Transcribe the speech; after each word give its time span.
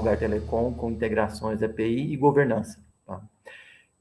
Algar 0.00 0.18
Telecom 0.18 0.72
com 0.72 0.90
integrações 0.90 1.62
API 1.62 2.12
e 2.12 2.16
governança. 2.16 2.82
Tá? 3.06 3.20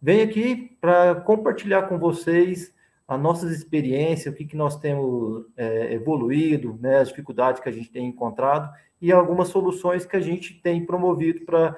Venho 0.02 0.24
aqui 0.24 0.78
para 0.80 1.16
compartilhar 1.16 1.84
com 1.84 2.00
vocês 2.00 2.74
as 3.08 3.20
nossas 3.20 3.52
experiências, 3.52 4.34
o 4.34 4.38
que, 4.38 4.46
que 4.46 4.56
nós 4.56 4.78
temos 4.78 5.46
é, 5.58 5.94
evoluído, 5.94 6.78
né, 6.80 7.00
as 7.00 7.10
dificuldades 7.10 7.62
que 7.62 7.68
a 7.68 7.72
gente 7.72 7.92
tem 7.92 8.08
encontrado 8.08 8.72
e 9.02 9.12
algumas 9.12 9.50
soluções 9.50 10.06
que 10.06 10.16
a 10.16 10.20
gente 10.20 10.54
tem 10.62 10.86
promovido 10.86 11.44
para 11.44 11.78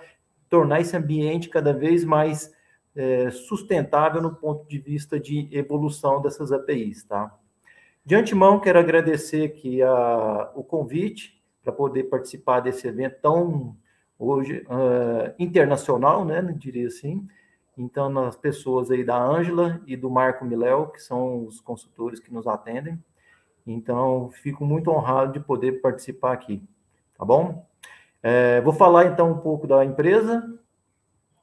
tornar 0.50 0.82
esse 0.82 0.96
ambiente 0.96 1.50
cada 1.50 1.74
vez 1.74 2.04
mais 2.04 2.54
é, 2.96 3.32
sustentável 3.32 4.22
no 4.22 4.36
ponto 4.36 4.68
de 4.68 4.78
vista 4.78 5.20
de 5.20 5.48
evolução 5.52 6.22
dessas 6.22 6.52
APIs, 6.52 7.06
tá? 7.06 7.34
De 8.06 8.16
antemão, 8.16 8.60
quero 8.60 8.80
agradecer 8.80 9.46
aqui 9.46 9.82
a, 9.82 10.52
o 10.56 10.64
convite 10.64 11.42
para 11.64 11.72
poder 11.72 12.06
participar 12.06 12.60
desse 12.60 12.88
evento 12.88 13.18
tão 13.22 13.78
hoje 14.22 14.66
uh, 14.70 15.34
internacional, 15.40 16.24
né, 16.24 16.42
diria 16.56 16.88
assim. 16.88 17.28
Então, 17.78 18.10
nas 18.10 18.36
pessoas 18.36 18.92
aí 18.92 19.04
da 19.04 19.18
Ângela 19.18 19.82
e 19.88 19.96
do 19.96 20.10
Marco 20.10 20.46
Miléo, 20.46 20.88
que 20.88 21.02
são 21.02 21.46
os 21.46 21.60
consultores 21.60 22.20
que 22.20 22.32
nos 22.32 22.46
atendem. 22.46 23.02
Então, 23.66 24.30
fico 24.32 24.64
muito 24.64 24.92
honrado 24.92 25.34
de 25.34 25.40
poder 25.40 25.82
participar 25.82 26.34
aqui, 26.34 26.64
tá 27.18 27.26
bom? 27.26 27.66
É, 28.22 28.62
vou 28.62 28.74
falar 28.74 29.06
então 29.06 29.32
um 29.32 29.38
pouco 29.40 29.66
da 29.66 29.84
empresa, 29.84 30.60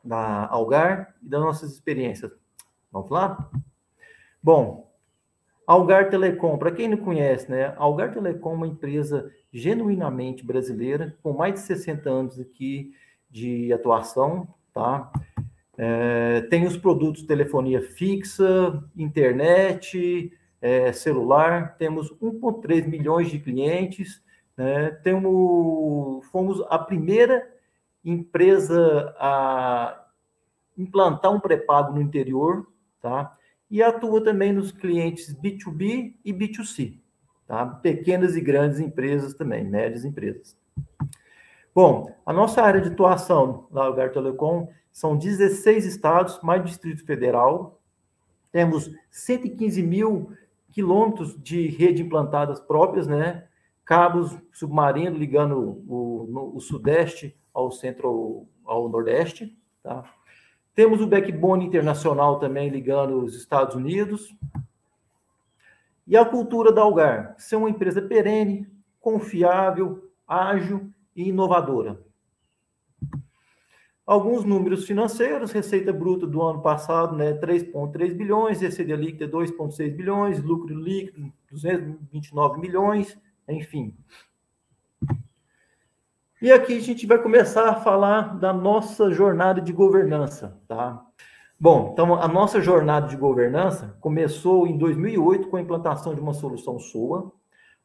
da 0.05 0.47
Algar 0.47 1.15
e 1.23 1.29
das 1.29 1.41
nossas 1.41 1.73
experiências. 1.73 2.31
Vamos 2.93 3.11
lá? 3.11 3.51
Bom, 4.43 4.89
Algar 5.67 6.09
Telecom, 6.09 6.57
para 6.57 6.71
quem 6.71 6.89
não 6.89 6.99
conhece, 6.99 7.51
né? 7.51 7.75
Algar 7.77 8.13
Telecom 8.13 8.53
é 8.53 8.55
uma 8.55 8.67
empresa 8.67 9.31
genuinamente 9.53 10.45
brasileira, 10.45 11.17
com 11.23 11.33
mais 11.33 11.55
de 11.55 11.61
60 11.61 12.09
anos 12.09 12.41
aqui 12.41 12.93
de 13.31 13.73
atuação, 13.73 14.49
tá? 14.73 15.11
É, 15.77 16.41
tem 16.51 16.67
os 16.67 16.77
produtos 16.77 17.23
telefonia 17.23 17.81
fixa, 17.81 18.83
internet, 18.97 20.33
é, 20.61 20.93
celular, 20.93 21.77
temos 21.79 22.13
1,3 22.21 22.87
milhões 22.87 23.31
de 23.31 23.39
clientes, 23.39 24.21
né? 24.57 24.91
temos, 25.05 26.27
fomos 26.33 26.61
a 26.69 26.79
primeira 26.79 27.49
empresa 28.05 29.15
a 29.19 30.05
implantar 30.77 31.33
um 31.33 31.41
pré-pago 31.41 31.95
no 31.95 32.03
interior, 32.03 32.67
tá? 33.01 33.37
e 33.71 33.83
atua 33.83 34.23
também 34.23 34.53
nos 34.53 34.73
clientes 34.73 35.33
B2B 35.33 36.15
e 36.25 36.33
B2C, 36.33 36.99
tá? 37.49 37.67
Pequenas 37.67 38.37
e 38.37 38.41
grandes 38.41 38.79
empresas 38.79 39.35
também, 39.35 39.65
médias 39.65 40.05
empresas. 40.05 40.57
Bom, 41.75 42.15
a 42.27 42.33
nossa 42.33 42.63
área 42.63 42.81
de 42.81 42.89
atuação 42.89 43.67
na 43.73 43.85
Algar 43.85 44.13
Telecom 44.13 44.69
são 44.93 45.17
16 45.17 45.87
estados, 45.87 46.41
mais 46.43 46.63
Distrito 46.65 47.05
Federal. 47.07 47.81
Temos 48.53 48.91
115 49.11 49.83
mil 49.83 50.33
quilômetros 50.71 51.41
de 51.43 51.69
rede 51.69 52.03
implantadas 52.03 52.61
próprias, 52.61 53.07
né? 53.07 53.45
Cabos 53.85 54.37
submarinos 54.53 55.19
ligando 55.19 55.85
o, 55.89 56.29
o, 56.29 56.57
o 56.57 56.61
sudeste 56.61 57.35
ao 57.55 57.71
centro, 57.71 58.47
ao 58.65 58.89
nordeste, 58.89 59.57
tá? 59.83 60.05
Temos 60.75 61.01
o 61.01 61.07
backbone 61.07 61.65
internacional 61.65 62.39
também 62.39 62.69
ligando 62.69 63.25
os 63.25 63.35
Estados 63.35 63.75
Unidos. 63.75 64.37
E 66.09 66.17
a 66.17 66.25
cultura 66.25 66.73
da 66.73 66.81
Algar, 66.81 67.35
ser 67.37 67.57
uma 67.57 67.69
empresa 67.69 68.01
perene, 68.01 68.67
confiável, 68.99 70.11
ágil 70.27 70.91
e 71.15 71.29
inovadora. 71.29 72.03
Alguns 74.07 74.43
números 74.43 74.87
financeiros, 74.87 75.53
receita 75.53 75.93
bruta 75.93 76.27
do 76.27 76.41
ano 76.41 76.63
passado, 76.63 77.15
né, 77.15 77.35
3,3 77.35 78.15
bilhões, 78.15 78.63
receita 78.63 78.97
líquida 78.97 79.29
2,6 79.29 79.95
bilhões, 79.95 80.43
lucro 80.43 80.75
líquido 80.75 81.31
229 81.51 82.59
milhões, 82.59 83.19
enfim. 83.47 83.95
E 86.41 86.51
aqui 86.51 86.79
a 86.79 86.81
gente 86.81 87.07
vai 87.07 87.23
começar 87.23 87.69
a 87.69 87.75
falar 87.75 88.39
da 88.39 88.51
nossa 88.51 89.11
jornada 89.11 89.61
de 89.61 89.75
governança, 89.75 90.59
tá? 90.67 91.05
Bom, 91.61 91.91
então 91.93 92.15
a 92.15 92.29
nossa 92.29 92.61
jornada 92.61 93.09
de 93.09 93.17
governança 93.17 93.97
começou 94.01 94.65
em 94.69 94.79
2008 94.79 95.49
com 95.49 95.57
a 95.57 95.61
implantação 95.61 96.15
de 96.15 96.21
uma 96.21 96.33
solução 96.33 96.79
SOA, 96.79 97.33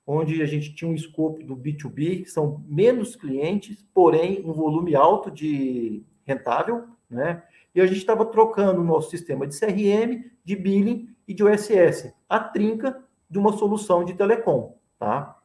onde 0.06 0.44
a 0.44 0.46
gente 0.46 0.76
tinha 0.76 0.92
um 0.92 0.94
escopo 0.94 1.44
do 1.44 1.58
B2B, 1.58 2.24
que 2.24 2.30
são 2.30 2.64
menos 2.68 3.16
clientes, 3.16 3.84
porém 3.92 4.44
um 4.46 4.54
volume 4.54 4.96
alto 4.96 5.32
de 5.32 6.06
rentável, 6.24 6.84
né? 7.10 7.42
E 7.74 7.82
a 7.82 7.88
gente 7.88 7.98
estava 7.98 8.24
trocando 8.28 8.80
o 8.80 8.84
nosso 8.84 9.10
sistema 9.10 9.48
de 9.48 9.60
CRM, 9.60 10.24
de 10.46 10.56
billing 10.56 11.10
e 11.28 11.34
de 11.34 11.44
OSS, 11.44 12.14
a 12.30 12.40
trinca 12.40 13.04
de 13.28 13.40
uma 13.40 13.54
solução 13.54 14.06
de 14.06 14.14
telecom, 14.14 14.78
tá? 15.00 15.36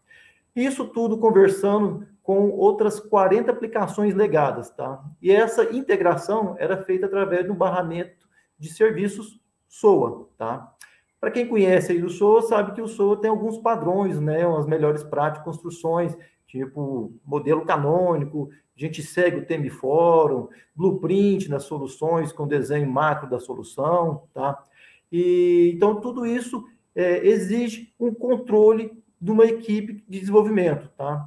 Isso 0.54 0.84
tudo 0.84 1.16
conversando 1.16 2.06
com 2.28 2.50
outras 2.50 3.00
40 3.00 3.50
aplicações 3.50 4.14
legadas, 4.14 4.68
tá? 4.68 5.02
E 5.22 5.32
essa 5.32 5.74
integração 5.74 6.54
era 6.58 6.84
feita 6.84 7.06
através 7.06 7.46
do 7.46 7.54
barramento 7.54 8.28
de 8.58 8.68
serviços 8.68 9.40
SOA, 9.66 10.28
tá? 10.36 10.74
Para 11.18 11.30
quem 11.30 11.48
conhece 11.48 11.92
aí 11.92 12.04
o 12.04 12.10
SOA, 12.10 12.42
sabe 12.42 12.72
que 12.72 12.82
o 12.82 12.86
SOA 12.86 13.18
tem 13.18 13.30
alguns 13.30 13.56
padrões, 13.56 14.20
né? 14.20 14.46
As 14.46 14.66
melhores 14.66 15.02
práticas, 15.02 15.42
construções, 15.42 16.14
tipo 16.46 17.14
modelo 17.24 17.64
canônico, 17.64 18.50
a 18.76 18.78
gente 18.78 19.02
segue 19.02 19.38
o 19.38 19.46
TM 19.46 19.70
Fórum, 19.70 20.48
blueprint 20.76 21.48
nas 21.48 21.64
soluções 21.64 22.30
com 22.30 22.46
desenho 22.46 22.90
macro 22.92 23.30
da 23.30 23.40
solução, 23.40 24.24
tá? 24.34 24.62
E 25.10 25.72
então 25.74 25.98
tudo 25.98 26.26
isso 26.26 26.62
é, 26.94 27.26
exige 27.26 27.94
um 27.98 28.12
controle 28.12 29.02
de 29.18 29.30
uma 29.30 29.46
equipe 29.46 30.04
de 30.06 30.20
desenvolvimento, 30.20 30.90
tá? 30.90 31.26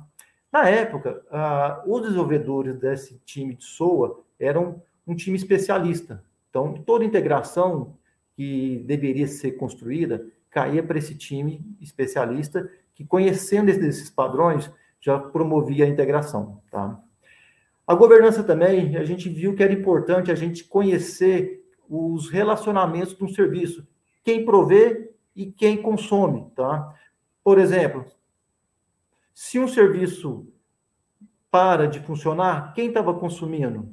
Na 0.51 0.67
época, 0.67 1.23
ah, 1.31 1.81
os 1.85 2.01
desenvolvedores 2.01 2.77
desse 2.77 3.17
time 3.25 3.55
de 3.55 3.63
SOA 3.63 4.19
eram 4.39 4.81
um 5.07 5.15
time 5.15 5.37
especialista. 5.37 6.23
Então, 6.49 6.73
toda 6.73 7.05
integração 7.05 7.95
que 8.35 8.83
deveria 8.85 9.27
ser 9.27 9.53
construída 9.53 10.25
caía 10.49 10.83
para 10.83 10.97
esse 10.97 11.15
time 11.15 11.65
especialista 11.79 12.69
que, 12.93 13.05
conhecendo 13.05 13.69
esses 13.69 14.09
padrões, 14.09 14.69
já 14.99 15.17
promovia 15.17 15.85
a 15.85 15.87
integração. 15.87 16.61
Tá? 16.69 16.99
A 17.87 17.95
governança 17.95 18.43
também, 18.43 18.97
a 18.97 19.03
gente 19.03 19.29
viu 19.29 19.55
que 19.55 19.63
era 19.63 19.73
importante 19.73 20.31
a 20.31 20.35
gente 20.35 20.65
conhecer 20.65 21.65
os 21.89 22.29
relacionamentos 22.29 23.15
de 23.15 23.23
um 23.23 23.27
serviço, 23.27 23.87
quem 24.23 24.45
provê 24.45 25.11
e 25.35 25.45
quem 25.45 25.81
consome. 25.81 26.45
Tá? 26.55 26.93
Por 27.43 27.57
exemplo, 27.57 28.05
se 29.33 29.59
um 29.59 29.67
serviço 29.67 30.47
para 31.49 31.87
de 31.87 31.99
funcionar, 31.99 32.73
quem 32.73 32.87
estava 32.87 33.13
consumindo? 33.13 33.89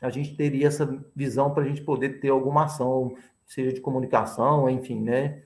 A 0.00 0.10
gente 0.10 0.36
teria 0.36 0.68
essa 0.68 0.86
visão 1.14 1.52
para 1.52 1.64
a 1.64 1.66
gente 1.66 1.82
poder 1.82 2.20
ter 2.20 2.28
alguma 2.28 2.64
ação, 2.64 3.16
seja 3.46 3.72
de 3.72 3.80
comunicação, 3.80 4.68
enfim, 4.68 5.00
né? 5.00 5.42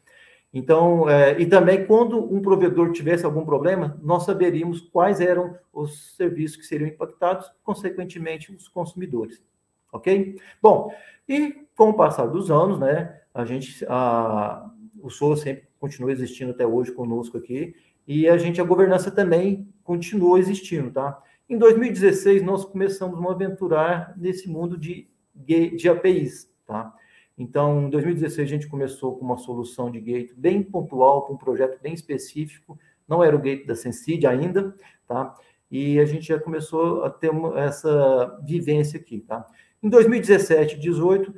Então, 0.52 1.08
é, 1.08 1.40
e 1.40 1.46
também 1.46 1.86
quando 1.86 2.18
um 2.18 2.42
provedor 2.42 2.92
tivesse 2.92 3.24
algum 3.24 3.44
problema, 3.44 3.98
nós 4.02 4.24
saberíamos 4.24 4.82
quais 4.82 5.20
eram 5.20 5.56
os 5.72 6.14
serviços 6.14 6.58
que 6.58 6.66
seriam 6.66 6.88
impactados, 6.88 7.50
consequentemente, 7.64 8.52
os 8.52 8.68
consumidores. 8.68 9.42
Ok? 9.90 10.38
Bom, 10.60 10.92
e 11.26 11.66
com 11.74 11.90
o 11.90 11.94
passar 11.94 12.26
dos 12.26 12.50
anos, 12.50 12.78
né, 12.78 13.18
a 13.32 13.46
gente, 13.46 13.84
a, 13.88 14.70
o 15.00 15.08
SOA 15.08 15.36
sempre 15.38 15.68
continua 15.80 16.12
existindo 16.12 16.50
até 16.50 16.66
hoje 16.66 16.92
conosco 16.92 17.38
aqui, 17.38 17.74
e 18.06 18.28
a 18.28 18.36
gente, 18.36 18.60
a 18.60 18.64
governança 18.64 19.10
também 19.10 19.68
continuou 19.84 20.38
existindo, 20.38 20.90
tá? 20.90 21.22
Em 21.48 21.58
2016, 21.58 22.42
nós 22.42 22.64
começamos 22.64 23.22
a 23.24 23.32
aventurar 23.32 24.14
nesse 24.16 24.48
mundo 24.48 24.76
de, 24.76 25.08
de 25.34 25.88
APIs, 25.88 26.50
tá? 26.66 26.94
Então, 27.36 27.86
em 27.86 27.90
2016, 27.90 28.46
a 28.46 28.50
gente 28.50 28.68
começou 28.68 29.16
com 29.16 29.24
uma 29.24 29.38
solução 29.38 29.90
de 29.90 30.00
gate 30.00 30.32
bem 30.36 30.62
pontual, 30.62 31.22
com 31.22 31.34
um 31.34 31.38
projeto 31.38 31.80
bem 31.80 31.94
específico, 31.94 32.78
não 33.08 33.22
era 33.22 33.34
o 33.34 33.38
gate 33.38 33.66
da 33.66 33.74
Sensid 33.74 34.26
ainda, 34.26 34.74
tá? 35.06 35.34
E 35.70 35.98
a 35.98 36.04
gente 36.04 36.26
já 36.26 36.38
começou 36.38 37.04
a 37.04 37.10
ter 37.10 37.30
uma, 37.30 37.58
essa 37.58 38.40
vivência 38.44 39.00
aqui, 39.00 39.20
tá? 39.20 39.46
Em 39.82 39.88
2017, 39.88 40.76
2018, 40.76 41.34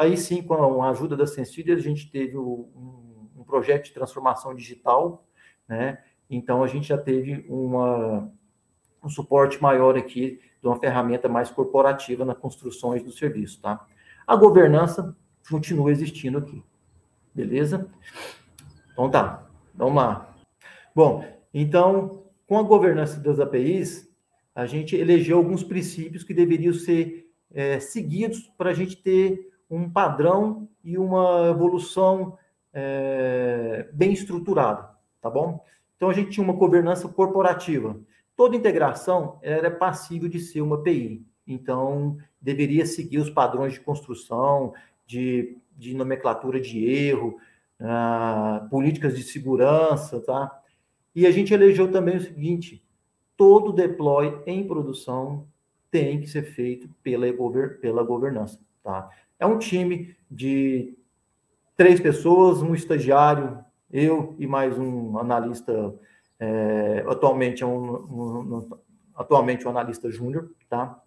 aí 0.00 0.16
sim, 0.16 0.42
com 0.42 0.82
a 0.82 0.90
ajuda 0.90 1.16
da 1.16 1.26
Sensid, 1.26 1.70
a 1.70 1.78
gente 1.78 2.10
teve 2.10 2.36
um, 2.36 2.68
um 3.36 3.44
projeto 3.44 3.84
de 3.84 3.92
transformação 3.92 4.54
digital, 4.54 5.25
né? 5.68 5.98
Então 6.28 6.62
a 6.62 6.66
gente 6.66 6.88
já 6.88 6.98
teve 6.98 7.44
uma, 7.48 8.30
um 9.02 9.08
suporte 9.08 9.60
maior 9.62 9.96
aqui 9.96 10.40
de 10.60 10.66
uma 10.66 10.78
ferramenta 10.78 11.28
mais 11.28 11.50
corporativa 11.50 12.24
nas 12.24 12.38
construções 12.38 13.02
do 13.02 13.12
serviço, 13.12 13.60
tá? 13.60 13.86
A 14.26 14.34
governança 14.34 15.16
continua 15.48 15.90
existindo 15.90 16.38
aqui, 16.38 16.62
beleza? 17.34 17.88
Então 18.92 19.10
tá, 19.10 19.46
vamos 19.74 19.96
lá. 19.96 20.34
Bom, 20.94 21.24
então 21.54 22.24
com 22.46 22.58
a 22.58 22.62
governança 22.62 23.20
das 23.20 23.40
APIs, 23.40 24.08
a 24.54 24.66
gente 24.66 24.96
elegeu 24.96 25.36
alguns 25.36 25.62
princípios 25.62 26.22
que 26.22 26.32
deveriam 26.32 26.72
ser 26.72 27.28
é, 27.52 27.78
seguidos 27.80 28.40
para 28.56 28.70
a 28.70 28.74
gente 28.74 28.96
ter 28.96 29.50
um 29.68 29.90
padrão 29.90 30.68
e 30.82 30.96
uma 30.96 31.48
evolução 31.50 32.38
é, 32.72 33.88
bem 33.92 34.12
estruturada, 34.12 34.88
tá 35.26 35.30
bom? 35.30 35.64
Então 35.96 36.08
a 36.08 36.12
gente 36.12 36.30
tinha 36.30 36.44
uma 36.44 36.52
governança 36.52 37.08
corporativa. 37.08 37.98
Toda 38.36 38.56
integração 38.56 39.38
era 39.42 39.70
passível 39.70 40.28
de 40.28 40.38
ser 40.38 40.60
uma 40.60 40.82
PI. 40.82 41.26
Então 41.46 42.16
deveria 42.40 42.86
seguir 42.86 43.18
os 43.18 43.30
padrões 43.30 43.72
de 43.72 43.80
construção, 43.80 44.72
de, 45.04 45.58
de 45.76 45.94
nomenclatura 45.94 46.60
de 46.60 46.84
erro, 46.84 47.38
uh, 47.80 48.68
políticas 48.68 49.16
de 49.16 49.22
segurança, 49.24 50.20
tá? 50.20 50.62
E 51.14 51.26
a 51.26 51.30
gente 51.30 51.52
elegeu 51.52 51.90
também 51.90 52.16
o 52.16 52.20
seguinte: 52.20 52.84
todo 53.36 53.72
deploy 53.72 54.40
em 54.46 54.66
produção 54.66 55.46
tem 55.90 56.20
que 56.20 56.28
ser 56.28 56.42
feito 56.42 56.88
pela, 57.02 57.26
pela 57.80 58.04
governança, 58.04 58.60
tá? 58.82 59.08
É 59.40 59.46
um 59.46 59.58
time 59.58 60.14
de 60.30 60.94
três 61.76 62.00
pessoas, 62.00 62.62
um 62.62 62.74
estagiário, 62.74 63.64
eu 63.90 64.34
e 64.38 64.46
mais 64.46 64.78
um 64.78 65.18
analista, 65.18 65.94
é, 66.38 67.04
atualmente 67.06 67.62
é 67.62 67.66
um, 67.66 67.96
um, 67.96 68.56
um, 68.56 68.78
atualmente 69.14 69.66
um 69.66 69.70
analista 69.70 70.10
júnior, 70.10 70.50
tá? 70.68 71.00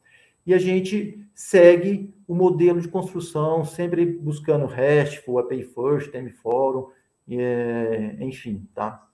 E 0.45 0.53
a 0.53 0.57
gente 0.57 1.27
segue 1.33 2.13
o 2.27 2.33
modelo 2.33 2.81
de 2.81 2.87
construção, 2.87 3.63
sempre 3.63 4.05
buscando 4.05 4.65
RESTful, 4.65 5.39
API 5.39 5.63
First, 5.63 6.11
TM 6.11 6.31
Forum, 6.31 6.89
é, 7.29 8.17
enfim, 8.19 8.67
tá? 8.73 9.05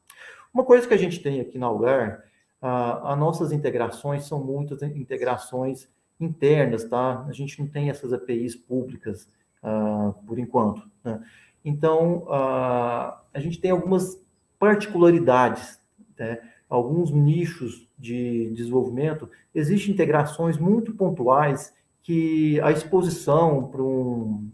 Uma 0.54 0.64
coisa 0.64 0.88
que 0.88 0.94
a 0.94 0.98
gente 0.98 1.22
tem 1.22 1.42
aqui 1.42 1.58
na 1.58 1.66
Algar, 1.66 2.24
as 2.62 3.18
nossas 3.20 3.52
integrações 3.52 4.26
são 4.26 4.44
muitas 4.44 4.82
integrações 4.82 5.88
internas, 6.20 6.84
tá? 6.86 7.26
A 7.28 7.32
gente 7.32 7.60
não 7.60 7.68
tem 7.68 7.90
essas 7.90 8.14
APIs 8.14 8.56
públicas 8.56 9.30
uh, 9.62 10.14
por 10.26 10.40
enquanto. 10.40 10.90
Né? 11.04 11.22
Então, 11.66 12.20
uh, 12.28 13.18
a 13.34 13.40
gente 13.40 13.60
tem 13.60 13.72
algumas 13.72 14.24
particularidades, 14.60 15.80
né? 16.18 16.40
alguns 16.70 17.12
nichos 17.12 17.90
de 17.98 18.52
desenvolvimento, 18.54 19.30
existem 19.54 19.94
integrações 19.94 20.58
muito 20.58 20.94
pontuais 20.94 21.74
que 22.04 22.60
a 22.62 22.72
exposição 22.72 23.68
para 23.68 23.82
um 23.82 24.50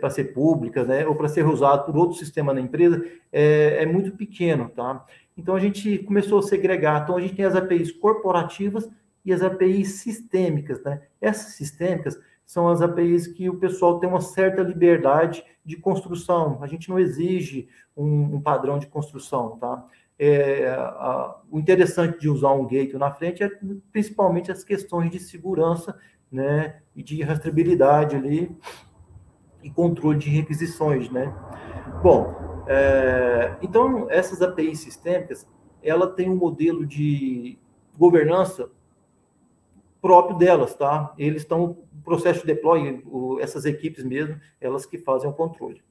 para 0.00 0.08
ser 0.08 0.32
pública, 0.32 0.84
né, 0.84 1.04
ou 1.04 1.16
para 1.16 1.26
ser 1.26 1.44
usado 1.44 1.84
por 1.84 1.96
outro 1.96 2.16
sistema 2.16 2.54
na 2.54 2.60
empresa, 2.60 3.04
é, 3.32 3.82
é, 3.82 3.86
muito 3.86 4.12
pequeno, 4.12 4.68
tá? 4.68 5.04
Então 5.36 5.56
a 5.56 5.58
gente 5.58 5.98
começou 5.98 6.38
a 6.38 6.42
segregar. 6.42 7.02
Então 7.02 7.16
a 7.16 7.20
gente 7.20 7.34
tem 7.34 7.44
as 7.44 7.56
APIs 7.56 7.90
corporativas 7.90 8.88
e 9.24 9.32
as 9.32 9.42
APIs 9.42 9.94
sistêmicas, 9.94 10.80
né? 10.84 11.02
Essas 11.20 11.54
sistêmicas 11.54 12.16
são 12.44 12.68
as 12.68 12.82
APIs 12.82 13.26
que 13.26 13.48
o 13.48 13.58
pessoal 13.58 13.98
tem 13.98 14.08
uma 14.08 14.20
certa 14.20 14.62
liberdade 14.62 15.44
de 15.64 15.76
construção. 15.76 16.58
A 16.62 16.66
gente 16.66 16.88
não 16.88 16.98
exige 16.98 17.68
um, 17.96 18.36
um 18.36 18.40
padrão 18.40 18.78
de 18.78 18.86
construção, 18.86 19.56
tá? 19.58 19.86
É, 20.18 20.68
a, 20.68 21.36
o 21.50 21.58
interessante 21.58 22.20
de 22.20 22.28
usar 22.28 22.52
um 22.52 22.64
gateway 22.64 22.98
na 22.98 23.10
frente 23.10 23.42
é 23.42 23.50
principalmente 23.90 24.52
as 24.52 24.62
questões 24.62 25.10
de 25.10 25.18
segurança, 25.18 25.98
né, 26.34 26.80
e 26.96 27.02
de 27.02 27.22
rastreabilidade 27.22 28.16
ali 28.16 28.50
e 29.62 29.70
controle 29.70 30.18
de 30.18 30.28
requisições, 30.30 31.08
né? 31.08 31.32
Bom, 32.02 32.64
é, 32.66 33.56
então 33.62 34.10
essas 34.10 34.42
APIs 34.42 34.80
sistêmicas, 34.80 35.46
ela 35.80 36.08
tem 36.08 36.28
um 36.28 36.34
modelo 36.34 36.84
de 36.84 37.56
governança 37.96 38.68
próprio 40.04 40.36
delas, 40.36 40.74
tá? 40.74 41.14
Eles 41.16 41.40
estão 41.40 41.78
no 41.90 42.02
processo 42.02 42.40
de 42.40 42.46
deploy, 42.46 43.02
essas 43.40 43.64
equipes 43.64 44.04
mesmo, 44.04 44.38
elas 44.60 44.84
que 44.84 44.98
fazem 44.98 45.30
o 45.30 45.32
controle, 45.32 45.82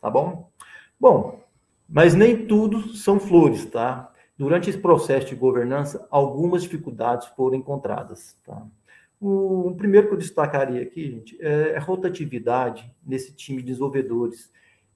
tá 0.00 0.10
bom? 0.10 0.50
Bom, 0.98 1.40
mas 1.88 2.12
nem 2.12 2.44
tudo 2.44 2.96
são 2.96 3.20
flores, 3.20 3.64
tá? 3.66 4.12
Durante 4.36 4.68
esse 4.68 4.80
processo 4.80 5.28
de 5.28 5.36
governança, 5.36 6.04
algumas 6.10 6.64
dificuldades 6.64 7.28
foram 7.36 7.56
encontradas, 7.56 8.36
tá? 8.44 8.66
O, 9.20 9.68
o 9.68 9.76
primeiro 9.76 10.08
que 10.08 10.14
eu 10.14 10.18
destacaria 10.18 10.82
aqui, 10.82 11.08
gente, 11.08 11.38
é 11.40 11.76
a 11.76 11.80
rotatividade 11.80 12.92
nesse 13.06 13.32
time 13.32 13.58
de 13.58 13.68
desenvolvedores. 13.68 14.50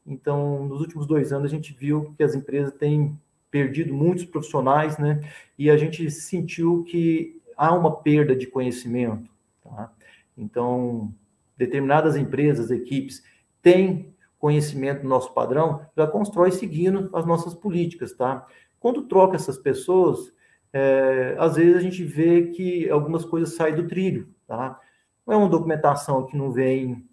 Então, 0.05 0.67
nos 0.67 0.81
últimos 0.81 1.07
dois 1.07 1.33
anos, 1.33 1.47
a 1.47 1.55
gente 1.55 1.73
viu 1.73 2.13
que 2.17 2.25
as 2.25 2.35
empresas 2.35 2.75
têm 2.75 3.17
perdido 3.49 3.95
muitos 3.95 4.25
profissionais, 4.25 4.99
né? 4.99 5.21
E 5.57 5.71
a 5.71 5.77
gente 5.77 6.11
sentiu 6.11 6.83
que 6.83 7.41
há 7.57 7.73
uma 7.73 7.97
perda 7.97 8.37
de 8.37 8.47
conhecimento. 8.47 9.31
Tá? 9.63 9.93
Então, 10.37 11.13
determinadas 11.57 12.17
empresas, 12.17 12.71
equipes, 12.71 13.23
têm 13.63 14.15
conhecimento 14.39 15.03
do 15.03 15.09
nosso 15.09 15.33
padrão, 15.33 15.81
já 15.97 16.07
constrói 16.07 16.53
seguindo 16.53 17.11
as 17.15 17.25
nossas 17.25 17.55
políticas. 17.55 18.13
Tá? 18.13 18.47
Quando 18.79 19.09
troca 19.09 19.37
essas 19.37 19.57
pessoas, 19.59 20.33
é, 20.73 21.35
às 21.39 21.57
vezes 21.57 21.77
a 21.77 21.81
gente 21.81 22.05
vê 22.05 22.49
que 22.49 22.89
algumas 22.91 23.25
coisas 23.25 23.55
saem 23.55 23.75
do 23.75 23.87
trilho. 23.89 24.29
Tá? 24.47 24.79
Não 25.27 25.35
é 25.35 25.37
uma 25.37 25.49
documentação 25.49 26.27
que 26.27 26.37
não 26.37 26.53
vem 26.53 27.09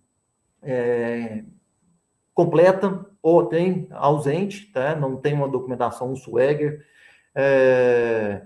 é, 0.62 1.44
completa 2.34 3.06
ou 3.22 3.46
tem 3.46 3.88
ausente, 3.92 4.72
tá? 4.72 4.96
não 4.96 5.16
tem 5.16 5.34
uma 5.34 5.48
documentação, 5.48 6.12
um 6.12 6.16
swagger. 6.16 6.86
É, 7.34 8.46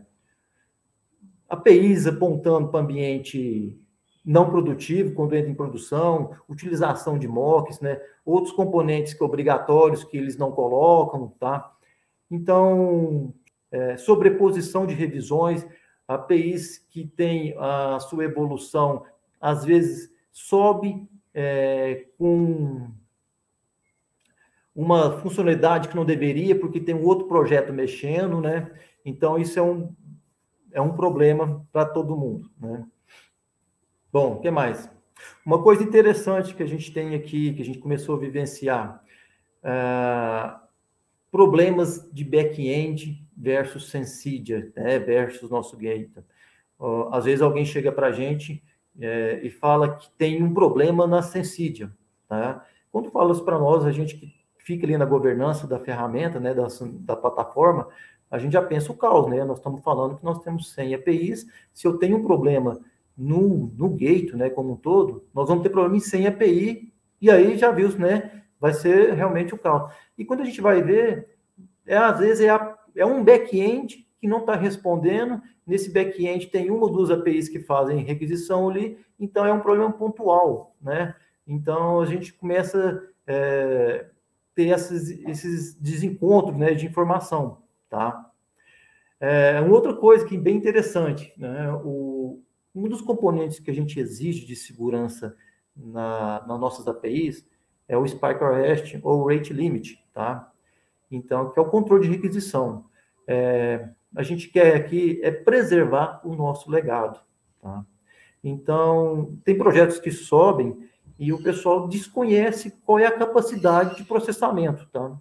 APIs 1.49 2.07
apontando 2.07 2.69
para 2.69 2.79
ambiente 2.79 3.79
não 4.23 4.49
produtivo, 4.49 5.13
quando 5.13 5.33
entra 5.35 5.49
em 5.49 5.55
produção, 5.55 6.35
utilização 6.49 7.17
de 7.17 7.27
mocks, 7.27 7.79
né? 7.79 8.01
outros 8.25 8.53
componentes 8.53 9.13
que 9.13 9.23
obrigatórios 9.23 10.03
que 10.03 10.17
eles 10.17 10.37
não 10.37 10.51
colocam, 10.51 11.29
tá? 11.39 11.73
Então, 12.29 13.33
é, 13.71 13.95
sobreposição 13.95 14.85
de 14.85 14.93
revisões, 14.93 15.65
APIs 16.05 16.77
que 16.89 17.07
tem 17.07 17.55
a 17.57 17.99
sua 18.01 18.25
evolução, 18.25 19.05
às 19.39 19.63
vezes 19.63 20.11
sobe 20.31 21.07
é, 21.33 22.07
com 22.17 22.89
uma 24.75 25.19
funcionalidade 25.19 25.87
que 25.87 25.95
não 25.95 26.05
deveria, 26.05 26.59
porque 26.59 26.81
tem 26.81 26.93
um 26.93 27.05
outro 27.05 27.27
projeto 27.27 27.71
mexendo, 27.71 28.41
né? 28.41 28.69
Então, 29.05 29.37
isso 29.37 29.57
é 29.57 29.61
um 29.61 29.95
é 30.77 30.81
um 30.81 30.95
problema 30.95 31.65
para 31.71 31.85
todo 31.85 32.15
mundo. 32.15 32.51
Né? 32.59 32.85
Bom, 34.13 34.33
o 34.33 34.39
que 34.39 34.51
mais? 34.51 34.87
Uma 35.43 35.63
coisa 35.63 35.83
interessante 35.83 36.53
que 36.53 36.61
a 36.61 36.67
gente 36.67 36.93
tem 36.93 37.15
aqui, 37.15 37.51
que 37.53 37.63
a 37.63 37.65
gente 37.65 37.79
começou 37.79 38.15
a 38.15 38.19
vivenciar, 38.19 39.03
uh, 39.63 40.59
problemas 41.31 42.07
de 42.13 42.23
back-end 42.23 43.27
versus 43.35 43.89
Sensidia, 43.89 44.71
né, 44.75 44.99
versus 44.99 45.49
nosso 45.49 45.75
gate. 45.75 46.15
Uh, 46.79 47.09
às 47.11 47.25
vezes 47.25 47.41
alguém 47.41 47.65
chega 47.65 47.91
para 47.91 48.07
a 48.07 48.11
gente 48.11 48.63
é, 48.99 49.39
e 49.41 49.49
fala 49.49 49.95
que 49.95 50.11
tem 50.11 50.43
um 50.43 50.53
problema 50.53 51.07
na 51.07 51.23
Sensidia. 51.23 51.91
Tá? 52.27 52.63
Quando 52.91 53.09
fala 53.09 53.31
isso 53.31 53.43
para 53.43 53.57
nós, 53.57 53.83
a 53.83 53.91
gente 53.91 54.15
que 54.15 54.31
fica 54.59 54.85
ali 54.85 54.95
na 54.95 55.05
governança 55.05 55.65
da 55.65 55.79
ferramenta, 55.79 56.39
né, 56.39 56.53
da, 56.53 56.67
da 56.99 57.15
plataforma, 57.15 57.87
a 58.29 58.37
gente 58.37 58.53
já 58.53 58.61
pensa 58.61 58.91
o 58.91 58.95
caos, 58.95 59.29
né? 59.29 59.43
Nós 59.43 59.57
estamos 59.57 59.81
falando 59.81 60.17
que 60.17 60.23
nós 60.23 60.39
temos 60.39 60.71
100 60.73 60.95
APIs. 60.95 61.47
Se 61.73 61.87
eu 61.87 61.97
tenho 61.97 62.17
um 62.17 62.23
problema 62.23 62.79
no, 63.17 63.71
no 63.75 63.89
gate, 63.89 64.33
né, 64.33 64.49
como 64.49 64.73
um 64.73 64.75
todo, 64.75 65.25
nós 65.33 65.47
vamos 65.47 65.63
ter 65.63 65.69
problema 65.69 65.97
em 65.97 66.01
100 66.01 66.27
API, 66.27 66.93
e 67.19 67.31
aí 67.31 67.57
já 67.57 67.71
viu, 67.71 67.89
né? 67.97 68.43
Vai 68.59 68.73
ser 68.73 69.13
realmente 69.13 69.53
o 69.53 69.57
caos. 69.57 69.91
E 70.17 70.25
quando 70.25 70.41
a 70.41 70.45
gente 70.45 70.61
vai 70.61 70.81
ver, 70.81 71.37
é, 71.85 71.97
às 71.97 72.19
vezes 72.19 72.45
é, 72.45 72.49
a, 72.49 72.77
é 72.95 73.05
um 73.05 73.23
back-end 73.23 74.05
que 74.19 74.27
não 74.27 74.39
está 74.39 74.55
respondendo. 74.55 75.41
Nesse 75.65 75.91
back-end 75.91 76.47
tem 76.47 76.69
uma 76.69 76.83
ou 76.83 76.91
duas 76.91 77.09
APIs 77.11 77.49
que 77.49 77.59
fazem 77.59 78.03
requisição 78.03 78.69
ali, 78.69 78.99
então 79.19 79.45
é 79.45 79.53
um 79.53 79.59
problema 79.59 79.91
pontual, 79.91 80.75
né? 80.81 81.15
Então 81.47 82.01
a 82.01 82.05
gente 82.05 82.33
começa 82.33 83.03
a 83.27 83.31
é, 83.31 84.05
ter 84.53 84.69
esses, 84.69 85.09
esses 85.27 85.75
desencontros 85.75 86.57
né, 86.57 86.73
de 86.73 86.85
informação. 86.85 87.59
Tá? 87.89 88.29
É, 89.19 89.59
uma 89.61 89.73
outra 89.73 89.95
coisa 89.95 90.25
que 90.25 90.35
é 90.35 90.39
bem 90.39 90.55
interessante, 90.55 91.33
né? 91.37 91.71
O, 91.83 92.41
um 92.75 92.87
dos 92.87 93.01
componentes 93.01 93.59
que 93.59 93.71
a 93.71 93.73
gente 93.73 93.99
exige 93.99 94.45
de 94.45 94.55
segurança 94.55 95.35
na, 95.75 96.45
nas 96.47 96.59
nossas 96.59 96.87
APIs 96.87 97.47
é 97.87 97.97
o 97.97 98.07
Spike 98.07 98.43
Arrest 98.43 98.99
ou 99.01 99.27
Rate 99.27 99.53
Limit, 99.53 100.03
tá? 100.13 100.51
Então, 101.09 101.49
que 101.49 101.59
é 101.59 101.61
o 101.61 101.69
controle 101.69 102.03
de 102.03 102.13
requisição. 102.13 102.85
É, 103.25 103.89
a 104.15 104.23
gente 104.23 104.49
quer 104.49 104.75
aqui 104.75 105.19
é 105.23 105.31
preservar 105.31 106.21
o 106.23 106.35
nosso 106.35 106.69
legado, 106.69 107.19
tá? 107.61 107.85
Então, 108.43 109.37
tem 109.43 109.57
projetos 109.57 109.99
que 109.99 110.11
sobem 110.11 110.87
e 111.17 111.33
o 111.33 111.41
pessoal 111.41 111.87
desconhece 111.87 112.71
qual 112.85 112.99
é 112.99 113.05
a 113.05 113.17
capacidade 113.17 113.95
de 113.97 114.03
processamento, 114.03 114.87
tá? 114.91 115.17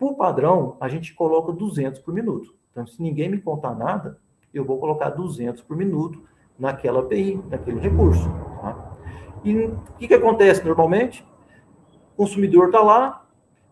Por 0.00 0.14
padrão, 0.14 0.78
a 0.80 0.88
gente 0.88 1.12
coloca 1.12 1.52
200 1.52 2.00
por 2.00 2.14
minuto. 2.14 2.54
Então, 2.70 2.86
se 2.86 3.02
ninguém 3.02 3.28
me 3.28 3.38
contar 3.38 3.74
nada, 3.74 4.18
eu 4.52 4.64
vou 4.64 4.78
colocar 4.78 5.10
200 5.10 5.62
por 5.62 5.76
minuto 5.76 6.24
naquela 6.58 7.00
API, 7.00 7.38
naquele 7.50 7.78
recurso. 7.78 8.26
Tá? 8.62 8.96
E 9.44 9.54
o 9.66 9.78
que, 9.98 10.08
que 10.08 10.14
acontece 10.14 10.64
normalmente? 10.64 11.22
O 12.14 12.16
consumidor 12.16 12.68
está 12.68 12.80
lá, 12.80 13.28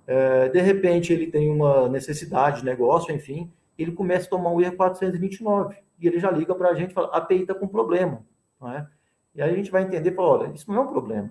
é, 0.07 0.51
de 0.51 0.61
repente 0.61 1.15
ele 1.15 1.29
tem 1.29 1.51
uma 1.51 1.89
necessidade 1.89 2.61
de 2.61 2.67
negócio, 2.67 3.15
enfim, 3.15 3.51
ele 3.79 3.93
começa 3.93 4.27
a 4.27 4.31
tomar 4.31 4.51
um 4.51 4.61
erro 4.61 4.77
429 4.77 5.77
e 5.99 6.07
ele 6.07 6.19
já 6.19 6.31
liga 6.31 6.55
para 6.55 6.69
a 6.69 6.75
gente 6.75 6.91
e 6.91 6.95
fala: 6.95 7.09
a 7.09 7.17
API 7.17 7.41
está 7.41 7.55
com 7.55 7.67
problema. 7.67 8.23
Não 8.61 8.71
é? 8.71 8.87
E 9.35 9.41
aí 9.41 9.51
a 9.51 9.57
gente 9.57 9.71
vai 9.71 9.83
entender, 9.83 10.15
fala, 10.15 10.29
olha, 10.29 10.53
isso 10.53 10.71
não 10.71 10.77
é 10.77 10.81
um 10.81 10.89
problema. 10.89 11.31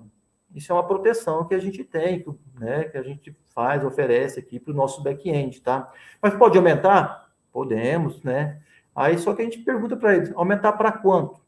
Isso 0.57 0.71
é 0.71 0.75
uma 0.75 0.87
proteção 0.87 1.45
que 1.47 1.53
a 1.53 1.59
gente 1.59 1.83
tem, 1.83 2.25
né, 2.59 2.85
que 2.85 2.97
a 2.97 3.03
gente 3.03 3.37
faz, 3.53 3.85
oferece 3.85 4.39
aqui 4.39 4.59
para 4.59 4.73
o 4.73 4.75
nosso 4.75 5.03
back-end, 5.03 5.61
tá? 5.61 5.91
Mas 6.19 6.33
pode 6.33 6.57
aumentar? 6.57 7.29
Podemos, 7.51 8.23
né? 8.23 8.59
Aí 8.95 9.19
só 9.19 9.35
que 9.35 9.43
a 9.43 9.45
gente 9.45 9.59
pergunta 9.59 9.95
para 9.95 10.15
eles, 10.15 10.33
aumentar 10.35 10.73
para 10.73 10.91
quanto? 10.91 11.39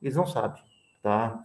Eles 0.00 0.16
não 0.16 0.26
sabem, 0.26 0.62
tá? 1.02 1.44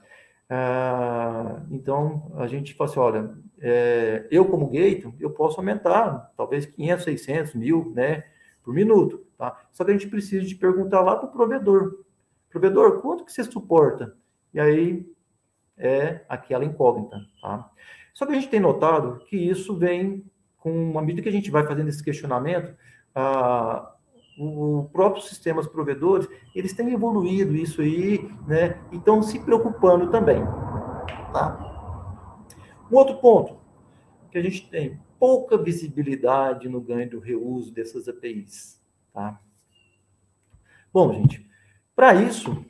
Ah, 0.50 1.62
então, 1.70 2.32
a 2.38 2.48
gente 2.48 2.74
fala 2.74 2.90
assim, 2.90 3.00
olha, 3.00 3.36
é, 3.60 4.26
eu 4.32 4.46
como 4.46 4.70
gate, 4.70 5.06
eu 5.20 5.30
posso 5.30 5.60
aumentar, 5.60 6.32
talvez 6.38 6.66
500, 6.66 7.04
600, 7.04 7.56
mil, 7.56 7.92
né, 7.94 8.24
por 8.64 8.74
minuto, 8.74 9.26
tá? 9.38 9.60
Só 9.74 9.84
que 9.84 9.92
a 9.92 9.94
gente 9.94 10.08
precisa 10.08 10.46
de 10.46 10.56
perguntar 10.56 11.02
lá 11.02 11.18
para 11.18 11.28
o 11.28 11.32
provedor, 11.34 12.06
provedor, 12.50 13.02
quanto 13.02 13.26
que 13.26 13.34
você 13.34 13.44
suporta? 13.44 14.16
E 14.54 14.60
aí 14.60 15.06
é 15.78 16.22
aquela 16.28 16.66
incógnita, 16.66 17.20
tá? 17.42 17.70
Só 18.14 18.26
que 18.26 18.32
a 18.34 18.36
gente 18.36 18.50
tem 18.50 18.60
notado 18.60 19.20
que 19.26 19.38
isso 19.38 19.76
vem 19.76 20.26
com, 20.58 20.98
à 20.98 21.02
medida 21.02 21.24
que 21.24 21.30
a 21.30 21.32
gente 21.32 21.50
vai 21.50 21.66
fazendo 21.66 21.90
esse 21.90 22.04
questionamento, 22.04 22.76
ah, 23.16 23.94
o 24.38 24.90
próprio 24.92 25.24
sistemas 25.24 25.68
provedores, 25.68 26.28
eles 26.56 26.74
têm 26.74 26.94
evoluído 26.94 27.56
isso 27.56 27.82
aí, 27.82 28.30
né? 28.48 28.80
E 28.92 28.98
estão 28.98 29.22
se 29.22 29.40
preocupando 29.40 30.10
também, 30.10 30.44
tá? 31.34 31.68
Um 32.92 32.96
outro 32.96 33.18
ponto 33.18 33.60
que 34.32 34.38
a 34.38 34.42
gente 34.42 34.70
tem 34.70 35.00
pouca 35.20 35.58
visibilidade 35.58 36.70
no 36.70 36.82
ganho 36.82 37.10
do 37.10 37.20
reuso 37.20 37.72
dessas 37.74 38.08
APIs, 38.08 38.82
tá? 39.14 39.40
Bom, 40.94 41.14
gente, 41.14 41.50
para 41.96 42.16
isso, 42.16 42.66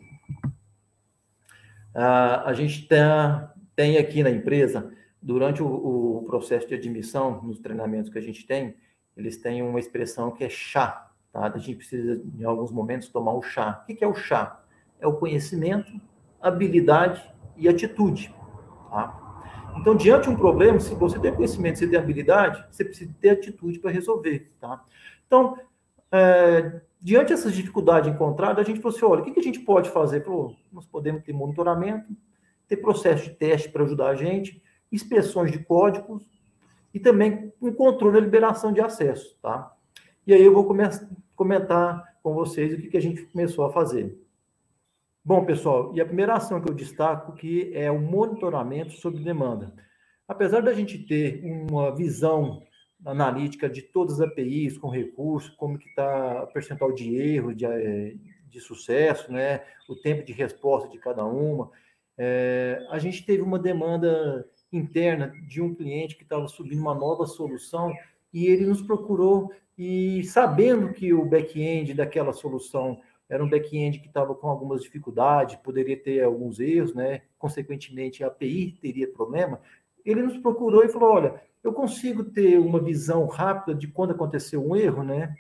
a 1.94 2.54
gente 2.54 2.88
tem, 2.88 3.00
tem 3.76 3.98
aqui 3.98 4.24
na 4.24 4.30
empresa, 4.30 4.92
durante 5.22 5.62
o, 5.62 5.68
o, 5.68 6.24
processo 6.26 6.68
de 6.68 6.76
admissão, 6.76 7.42
nos 7.44 7.60
treinamentos 7.60 8.10
que 8.10 8.18
a 8.18 8.22
gente 8.22 8.46
tem, 8.46 8.76
eles 9.16 9.38
têm 9.38 9.62
uma 9.62 9.80
expressão 9.80 10.32
que 10.32 10.44
é 10.44 10.50
chá, 10.50 11.12
tá? 11.32 11.52
A 11.54 11.58
gente 11.58 11.76
precisa, 11.76 12.22
em 12.40 12.44
alguns 12.44 12.72
momentos, 12.72 13.10
tomar 13.10 13.34
o 13.34 13.42
chá. 13.42 13.84
O 13.84 13.94
que 13.94 14.04
é 14.04 14.08
o 14.08 14.16
chá? 14.16 14.64
É 15.00 15.08
o 15.08 15.14
conhecimento, 15.14 15.92
habilidade 16.42 17.22
e 17.58 17.68
atitude, 17.68 18.34
tá? 18.90 19.18
Então, 19.78 19.96
diante 19.96 20.24
de 20.24 20.30
um 20.30 20.36
problema, 20.36 20.80
se 20.80 20.94
você 20.96 21.20
tem 21.20 21.34
conhecimento, 21.34 21.80
você 21.80 21.88
tem 21.88 22.00
habilidade, 22.00 22.66
você 22.70 22.84
precisa 22.84 23.14
ter 23.20 23.30
atitude 23.30 23.80
para 23.80 23.92
resolver, 23.92 24.52
tá? 24.60 24.84
Então, 25.28 25.58
é, 26.12 26.82
diante 27.02 27.30
dessas 27.30 27.54
dificuldades 27.54 28.14
encontradas, 28.14 28.64
a 28.64 28.68
gente 28.68 28.80
falou 28.80 28.96
assim, 28.96 29.06
olha, 29.06 29.22
o 29.22 29.26
que, 29.26 29.32
que 29.32 29.40
a 29.40 29.44
gente 29.44 29.60
pode 29.60 29.90
fazer? 29.90 30.24
Falou, 30.24 30.56
nós 30.72 30.86
podemos 30.86 31.24
ter 31.24 31.34
monitoramento, 31.34 32.16
ter 32.68 32.78
processo 32.78 33.24
de 33.24 33.32
teste 33.32 33.70
para 33.70 33.84
ajudar 33.84 34.10
a 34.10 34.16
gente, 34.16 34.62
inspeções 34.92 35.52
de 35.52 35.60
códigos 35.60 36.24
e 36.94 37.00
também 37.00 37.52
um 37.62 37.74
controle 37.74 38.14
da 38.14 38.20
liberação 38.20 38.72
de 38.72 38.82
acesso, 38.82 39.36
tá? 39.42 39.74
E 40.28 40.34
aí 40.34 40.44
eu 40.44 40.54
vou 40.54 40.68
comentar 41.36 42.18
com 42.22 42.34
vocês 42.34 42.74
o 42.74 42.78
que, 42.78 42.90
que 42.90 42.98
a 42.98 43.02
gente 43.02 43.24
começou 43.24 43.66
a 43.66 43.72
fazer. 43.72 44.16
Bom, 45.24 45.44
pessoal, 45.46 45.92
e 45.96 46.02
a 46.02 46.06
primeira 46.06 46.34
ação 46.34 46.62
que 46.62 46.70
eu 46.70 46.76
destaco 46.76 47.34
que 47.34 47.72
é 47.74 47.90
o 47.90 48.00
monitoramento 48.00 48.92
sob 48.92 49.20
demanda. 49.20 49.74
Apesar 50.28 50.62
da 50.62 50.74
gente 50.74 51.00
ter 51.00 51.42
uma 51.44 51.96
visão 51.96 52.62
analítica 53.06 53.70
de 53.70 53.82
todas 53.82 54.20
as 54.20 54.28
APIs 54.28 54.78
com 54.78 54.90
recurso, 54.90 55.56
como 55.58 55.78
que 55.78 55.90
está 55.90 56.44
o 56.44 56.48
percentual 56.48 56.94
de 56.94 57.16
erro, 57.16 57.54
de, 57.54 57.66
eh, 57.66 58.16
de 58.48 58.60
sucesso, 58.60 59.32
né? 59.32 59.62
o 59.90 59.96
tempo 59.96 60.24
de 60.24 60.34
resposta 60.34 60.90
de 60.90 60.98
cada 60.98 61.26
uma, 61.26 61.70
é, 62.18 62.86
a 62.90 63.00
gente 63.00 63.26
teve 63.26 63.42
uma 63.42 63.58
demanda 63.58 64.48
interna 64.72 65.34
de 65.48 65.62
um 65.62 65.74
cliente 65.74 66.16
que 66.16 66.24
estava 66.24 66.48
subindo 66.48 66.80
uma 66.80 66.94
nova 66.94 67.26
solução 67.26 67.92
e 68.34 68.46
ele 68.46 68.66
nos 68.66 68.82
procurou 68.82 69.52
e 69.78 70.24
sabendo 70.26 70.94
que 70.94 71.14
o 71.14 71.26
back-end 71.26 71.94
daquela 71.94 72.32
solução 72.32 73.02
era 73.28 73.44
um 73.44 73.50
back-end 73.50 74.00
que 74.00 74.08
estava 74.08 74.36
com 74.36 74.48
algumas 74.48 74.82
dificuldades, 74.82 75.56
poderia 75.56 75.98
ter 75.98 76.22
alguns 76.22 76.60
erros, 76.60 76.94
né? 76.94 77.22
Consequentemente, 77.40 78.24
a 78.24 78.28
API 78.28 78.78
teria 78.82 79.08
problema. 79.08 79.62
Ele 80.06 80.22
nos 80.22 80.38
procurou 80.38 80.84
e 80.84 80.90
falou: 80.90 81.12
olha, 81.14 81.42
eu 81.64 81.74
consigo 81.74 82.24
ter 82.24 82.58
uma 82.58 82.80
visão 82.80 83.28
rápida 83.28 83.76
de 83.76 83.88
quando 83.88 84.12
aconteceu 84.12 84.66
um 84.66 84.76
erro, 84.76 85.04
né? 85.04 85.36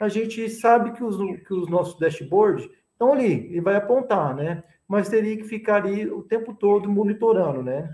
A 0.00 0.08
gente 0.08 0.48
sabe 0.50 0.92
que 0.92 1.04
os, 1.04 1.16
que 1.46 1.54
os 1.54 1.68
nossos 1.68 1.98
dashboards 1.98 2.68
estão 2.92 3.12
ali, 3.12 3.54
e 3.54 3.60
vai 3.60 3.76
apontar, 3.76 4.34
né? 4.34 4.64
Mas 4.88 5.08
teria 5.08 5.36
que 5.36 5.44
ficar 5.44 5.76
ali 5.76 6.10
o 6.10 6.22
tempo 6.22 6.54
todo 6.54 6.90
monitorando, 6.90 7.62
né? 7.62 7.88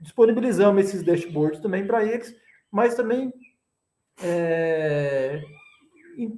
Disponibilizamos 0.00 0.84
esses 0.84 1.02
dashboards 1.02 1.60
também 1.60 1.86
para 1.86 2.04
eles, 2.04 2.36
mas 2.70 2.94
também 2.94 3.32
é, 4.22 5.42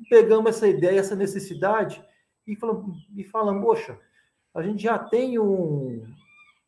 pegamos 0.09 0.51
essa 0.51 0.69
ideia, 0.69 1.01
essa 1.01 1.17
necessidade 1.17 2.03
e 2.47 2.55
falamos, 2.55 3.09
e 3.17 3.25
falamos, 3.25 3.63
poxa, 3.63 3.99
a 4.55 4.63
gente 4.63 4.83
já 4.83 4.99
tem 4.99 5.39
um, 5.39 6.07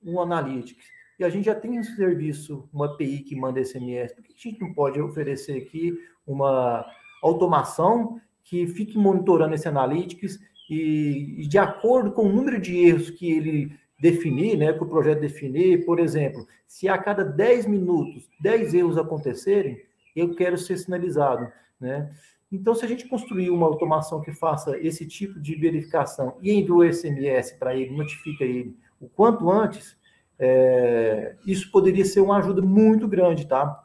um 0.02 0.20
Analytics 0.20 0.86
e 1.20 1.24
a 1.24 1.28
gente 1.28 1.44
já 1.44 1.54
tem 1.54 1.78
um 1.78 1.84
serviço, 1.84 2.66
uma 2.72 2.86
API 2.86 3.18
que 3.18 3.36
manda 3.36 3.62
SMS, 3.62 4.14
por 4.14 4.24
que 4.24 4.32
a 4.34 4.50
gente 4.50 4.60
não 4.60 4.72
pode 4.72 4.98
oferecer 4.98 5.58
aqui 5.58 5.92
uma 6.26 6.86
automação 7.22 8.18
que 8.42 8.66
fique 8.66 8.96
monitorando 8.96 9.54
esse 9.54 9.68
Analytics 9.68 10.40
e, 10.70 11.42
e 11.42 11.46
de 11.46 11.58
acordo 11.58 12.10
com 12.10 12.22
o 12.22 12.32
número 12.32 12.58
de 12.58 12.74
erros 12.74 13.10
que 13.10 13.30
ele 13.30 13.78
definir, 14.00 14.56
né, 14.56 14.72
que 14.72 14.82
o 14.82 14.88
projeto 14.88 15.20
definir, 15.20 15.84
por 15.84 16.00
exemplo, 16.00 16.48
se 16.66 16.88
a 16.88 16.96
cada 16.96 17.22
10 17.22 17.66
minutos 17.66 18.26
10 18.40 18.72
erros 18.72 18.96
acontecerem, 18.96 19.78
eu 20.16 20.34
quero 20.34 20.56
ser 20.56 20.78
sinalizado, 20.78 21.52
né? 21.78 22.10
Então, 22.50 22.74
se 22.74 22.84
a 22.84 22.88
gente 22.88 23.06
construir 23.06 23.50
uma 23.50 23.66
automação 23.66 24.22
que 24.22 24.32
faça 24.32 24.76
esse 24.78 25.06
tipo 25.06 25.38
de 25.38 25.54
verificação 25.54 26.36
e 26.40 26.50
envia 26.50 26.74
o 26.74 26.92
SMS 26.92 27.52
para 27.52 27.76
ele, 27.76 27.94
notifica 27.94 28.42
ele 28.42 28.74
o 28.98 29.08
quanto 29.08 29.48
antes, 29.50 29.96
é, 30.42 31.36
isso 31.46 31.70
poderia 31.70 32.04
ser 32.04 32.22
uma 32.22 32.38
ajuda 32.38 32.62
muito 32.62 33.06
grande, 33.06 33.46
tá? 33.46 33.84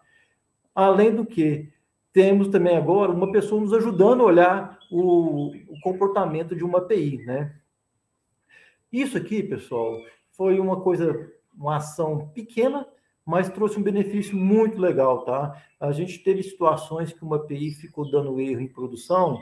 Além 0.74 1.14
do 1.14 1.26
que, 1.26 1.70
temos 2.14 2.48
também 2.48 2.78
agora 2.78 3.12
uma 3.12 3.30
pessoa 3.30 3.60
nos 3.60 3.74
ajudando 3.74 4.22
a 4.22 4.26
olhar 4.26 4.80
o, 4.90 5.48
o 5.68 5.80
comportamento 5.82 6.56
de 6.56 6.64
uma 6.64 6.78
API, 6.78 7.18
né? 7.26 7.54
Isso 8.90 9.18
aqui, 9.18 9.44
pessoal, 9.44 10.00
foi 10.32 10.58
uma 10.58 10.80
coisa, 10.80 11.30
uma 11.54 11.76
ação 11.76 12.30
pequena, 12.34 12.88
mas 13.26 13.50
trouxe 13.50 13.78
um 13.78 13.84
benefício 13.84 14.38
muito 14.38 14.80
legal, 14.80 15.26
tá? 15.26 15.62
A 15.78 15.92
gente 15.92 16.20
teve 16.20 16.42
situações 16.42 17.12
que 17.12 17.22
uma 17.22 17.36
API 17.36 17.72
ficou 17.72 18.10
dando 18.10 18.40
erro 18.40 18.62
em 18.62 18.68
produção, 18.68 19.42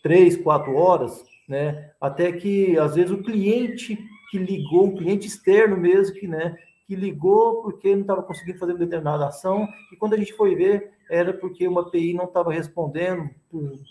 três, 0.00 0.36
quatro 0.36 0.76
horas, 0.76 1.24
né? 1.48 1.90
Até 2.00 2.30
que, 2.30 2.78
às 2.78 2.94
vezes, 2.94 3.10
o 3.10 3.20
cliente 3.20 3.98
que 4.30 4.38
ligou, 4.38 4.86
um 4.86 4.96
cliente 4.96 5.26
externo 5.26 5.76
mesmo, 5.76 6.14
que, 6.14 6.28
né, 6.28 6.56
que 6.86 6.94
ligou 6.94 7.62
porque 7.62 7.94
não 7.94 8.02
estava 8.02 8.22
conseguindo 8.22 8.58
fazer 8.58 8.72
uma 8.72 8.78
determinada 8.78 9.26
ação, 9.26 9.68
e 9.92 9.96
quando 9.96 10.14
a 10.14 10.16
gente 10.16 10.32
foi 10.32 10.54
ver, 10.54 10.92
era 11.10 11.32
porque 11.32 11.66
uma 11.66 11.82
API 11.82 12.14
não 12.14 12.24
estava 12.24 12.52
respondendo, 12.52 13.28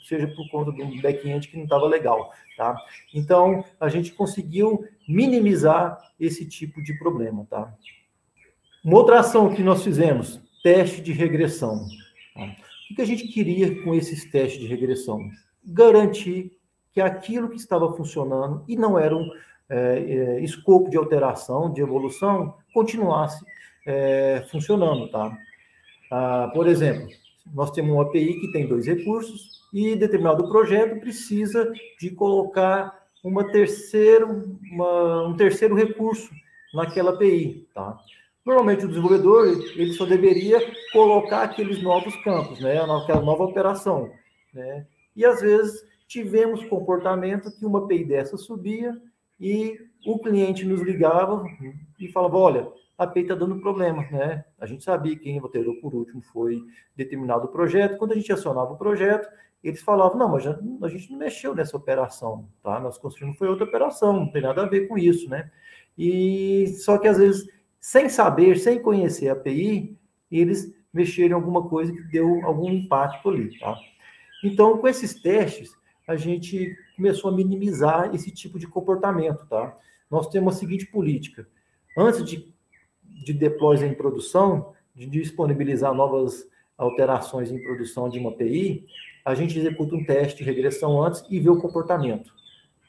seja 0.07 0.27
por 0.27 0.49
conta 0.49 0.71
de 0.71 0.81
um 0.81 1.01
back-end 1.01 1.47
que 1.47 1.57
não 1.57 1.65
estava 1.65 1.85
legal, 1.85 2.31
tá? 2.55 2.75
Então, 3.13 3.63
a 3.79 3.89
gente 3.89 4.13
conseguiu 4.13 4.85
minimizar 5.07 5.97
esse 6.19 6.45
tipo 6.45 6.81
de 6.81 6.97
problema, 6.97 7.45
tá? 7.49 7.73
Uma 8.83 8.97
outra 8.97 9.19
ação 9.19 9.53
que 9.53 9.61
nós 9.61 9.83
fizemos, 9.83 10.41
teste 10.63 11.01
de 11.01 11.11
regressão. 11.11 11.85
O 12.89 12.95
que 12.95 13.01
a 13.01 13.05
gente 13.05 13.27
queria 13.27 13.83
com 13.83 13.93
esses 13.93 14.23
testes 14.31 14.59
de 14.61 14.67
regressão? 14.67 15.29
Garantir 15.65 16.57
que 16.91 17.01
aquilo 17.01 17.49
que 17.49 17.57
estava 17.57 17.93
funcionando 17.93 18.63
e 18.67 18.75
não 18.75 18.97
era 18.97 19.15
um 19.15 19.29
é, 19.69 19.99
é, 19.99 20.41
escopo 20.41 20.89
de 20.89 20.97
alteração, 20.97 21.71
de 21.71 21.81
evolução, 21.81 22.55
continuasse 22.73 23.45
é, 23.85 24.45
funcionando, 24.49 25.09
tá? 25.09 25.37
Ah, 26.11 26.49
por 26.53 26.67
exemplo, 26.67 27.07
nós 27.53 27.71
temos 27.71 27.91
uma 27.91 28.03
API 28.03 28.39
que 28.39 28.51
tem 28.51 28.67
dois 28.67 28.87
recursos 28.87 29.61
e 29.73 29.95
determinado 29.95 30.49
projeto 30.49 30.99
precisa 30.99 31.71
de 31.99 32.09
colocar 32.11 33.07
uma 33.23 33.51
terceiro, 33.51 34.57
uma, 34.71 35.27
um 35.27 35.35
terceiro 35.35 35.75
recurso 35.75 36.29
naquela 36.73 37.11
API, 37.11 37.67
tá? 37.73 37.97
Normalmente 38.45 38.85
o 38.85 38.87
desenvolvedor 38.87 39.47
ele 39.47 39.93
só 39.93 40.05
deveria 40.05 40.59
colocar 40.91 41.43
aqueles 41.43 41.83
novos 41.83 42.15
campos, 42.23 42.59
né, 42.59 42.79
aquela 42.79 43.21
nova 43.21 43.43
operação, 43.43 44.09
né? 44.53 44.87
E 45.15 45.25
às 45.25 45.41
vezes 45.41 45.83
tivemos 46.07 46.63
comportamento 46.65 47.51
que 47.51 47.65
uma 47.65 47.79
API 47.83 48.03
dessa 48.03 48.37
subia 48.37 48.99
e 49.39 49.79
o 50.05 50.19
cliente 50.19 50.65
nos 50.65 50.81
ligava 50.81 51.43
e 51.99 52.07
falava, 52.09 52.37
olha, 52.37 52.71
a 52.97 53.03
API 53.05 53.21
está 53.21 53.35
dando 53.35 53.61
problema, 53.61 54.05
né? 54.11 54.43
A 54.59 54.65
gente 54.65 54.83
sabia 54.83 55.15
que 55.15 55.23
quem 55.23 55.39
alterou 55.39 55.75
por 55.75 55.95
último 55.95 56.21
foi 56.21 56.61
determinado 56.95 57.47
projeto. 57.47 57.97
Quando 57.97 58.11
a 58.11 58.15
gente 58.15 58.31
acionava 58.31 58.73
o 58.73 58.77
projeto, 58.77 59.29
eles 59.63 59.81
falavam, 59.81 60.17
não, 60.17 60.29
mas 60.29 60.45
a 60.45 60.87
gente 60.89 61.11
não 61.11 61.17
mexeu 61.17 61.55
nessa 61.55 61.77
operação, 61.77 62.49
tá? 62.61 62.79
Nós 62.79 62.97
construímos 62.97 63.37
foi 63.37 63.47
outra 63.47 63.65
operação, 63.65 64.13
não 64.13 64.31
tem 64.31 64.41
nada 64.41 64.63
a 64.63 64.67
ver 64.67 64.87
com 64.87 64.97
isso, 64.97 65.29
né? 65.29 65.49
E 65.97 66.67
só 66.79 66.97
que 66.97 67.07
às 67.07 67.17
vezes, 67.17 67.47
sem 67.79 68.09
saber, 68.09 68.57
sem 68.57 68.81
conhecer 68.81 69.29
a 69.29 69.33
API, 69.33 69.97
eles 70.31 70.73
mexeram 70.93 71.31
em 71.37 71.41
alguma 71.41 71.67
coisa 71.67 71.93
que 71.93 72.01
deu 72.03 72.45
algum 72.45 72.69
impacto 72.69 73.29
ali, 73.29 73.57
tá? 73.59 73.77
Então, 74.43 74.77
com 74.77 74.87
esses 74.87 75.21
testes, 75.21 75.71
a 76.09 76.15
gente 76.15 76.75
começou 76.95 77.29
a 77.29 77.35
minimizar 77.35 78.15
esse 78.15 78.31
tipo 78.31 78.57
de 78.57 78.65
comportamento, 78.65 79.45
tá? 79.45 79.77
Nós 80.09 80.27
temos 80.27 80.55
a 80.55 80.57
seguinte 80.57 80.87
política: 80.87 81.47
antes 81.95 82.25
de, 82.25 82.51
de 83.03 83.31
deploy 83.31 83.77
em 83.85 83.93
produção, 83.93 84.73
de 84.95 85.05
disponibilizar 85.05 85.93
novas 85.93 86.49
alterações 86.75 87.51
em 87.51 87.61
produção 87.61 88.09
de 88.09 88.17
uma 88.17 88.31
API, 88.31 88.87
a 89.23 89.35
gente 89.35 89.59
executa 89.59 89.95
um 89.95 90.03
teste 90.03 90.39
de 90.39 90.43
regressão 90.43 90.99
antes 90.99 91.23
e 91.29 91.39
vê 91.39 91.49
o 91.49 91.61
comportamento. 91.61 92.33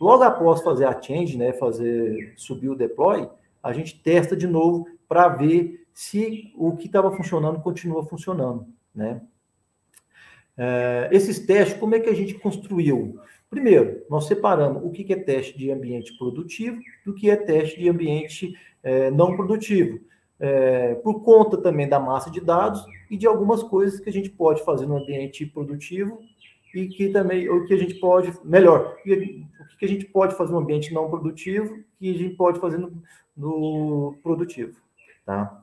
Logo 0.00 0.22
após 0.22 0.62
fazer 0.62 0.86
a 0.86 0.98
change, 0.98 1.36
né, 1.36 1.52
fazer 1.52 2.32
subir 2.38 2.70
o 2.70 2.74
deploy, 2.74 3.28
a 3.62 3.70
gente 3.74 4.00
testa 4.00 4.34
de 4.34 4.46
novo 4.46 4.86
para 5.06 5.28
ver 5.28 5.86
se 5.92 6.54
o 6.56 6.74
que 6.74 6.86
estava 6.86 7.14
funcionando 7.14 7.60
continua 7.60 8.02
funcionando, 8.02 8.66
né? 8.94 9.20
É, 10.62 11.08
esses 11.10 11.38
testes, 11.38 11.78
como 11.78 11.94
é 11.94 12.00
que 12.00 12.10
a 12.10 12.14
gente 12.14 12.34
construiu? 12.34 13.18
Primeiro, 13.48 14.04
nós 14.10 14.26
separamos 14.26 14.84
o 14.84 14.90
que 14.90 15.10
é 15.10 15.16
teste 15.16 15.56
de 15.56 15.70
ambiente 15.70 16.16
produtivo 16.18 16.78
do 17.02 17.14
que 17.14 17.30
é 17.30 17.36
teste 17.36 17.80
de 17.80 17.88
ambiente 17.88 18.54
é, 18.82 19.10
não 19.10 19.34
produtivo. 19.34 19.98
É, 20.38 20.96
por 20.96 21.22
conta 21.22 21.56
também 21.56 21.88
da 21.88 21.98
massa 21.98 22.30
de 22.30 22.42
dados 22.42 22.84
e 23.10 23.16
de 23.16 23.26
algumas 23.26 23.62
coisas 23.62 24.00
que 24.00 24.10
a 24.10 24.12
gente 24.12 24.28
pode 24.28 24.62
fazer 24.62 24.86
no 24.86 24.98
ambiente 24.98 25.46
produtivo 25.46 26.20
e 26.74 26.88
que 26.88 27.08
também 27.08 27.48
o 27.48 27.66
que 27.66 27.72
a 27.74 27.78
gente 27.78 27.94
pode 27.94 28.32
melhor 28.44 28.96
o 28.96 29.02
que 29.02 29.84
a 29.84 29.88
gente 29.88 30.06
pode 30.06 30.34
fazer 30.36 30.52
no 30.52 30.60
ambiente 30.60 30.94
não 30.94 31.10
produtivo 31.10 31.82
que 31.98 32.10
a 32.10 32.18
gente 32.18 32.36
pode 32.36 32.58
fazer 32.58 32.78
no, 32.78 33.02
no 33.36 34.16
produtivo 34.22 34.80
tá 35.26 35.62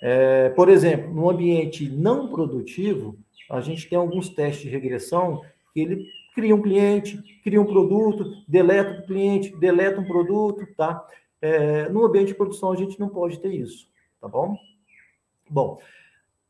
é, 0.00 0.48
por 0.50 0.70
exemplo 0.70 1.12
no 1.12 1.28
ambiente 1.28 1.86
não 1.90 2.28
produtivo 2.28 3.18
a 3.50 3.60
gente 3.60 3.88
tem 3.88 3.98
alguns 3.98 4.28
testes 4.28 4.62
de 4.62 4.68
regressão 4.68 5.42
que 5.72 5.80
ele 5.80 6.06
cria 6.34 6.54
um 6.54 6.62
cliente 6.62 7.22
cria 7.42 7.60
um 7.60 7.66
produto 7.66 8.24
deleta 8.46 9.00
o 9.00 9.06
cliente 9.06 9.56
deleta 9.56 10.00
um 10.00 10.06
produto 10.06 10.66
tá? 10.76 11.06
É, 11.40 11.88
no 11.88 12.04
ambiente 12.04 12.28
de 12.28 12.34
produção 12.34 12.72
a 12.72 12.76
gente 12.76 12.98
não 12.98 13.08
pode 13.08 13.38
ter 13.38 13.52
isso 13.52 13.88
tá 14.20 14.28
bom? 14.28 14.56
Bom 15.48 15.78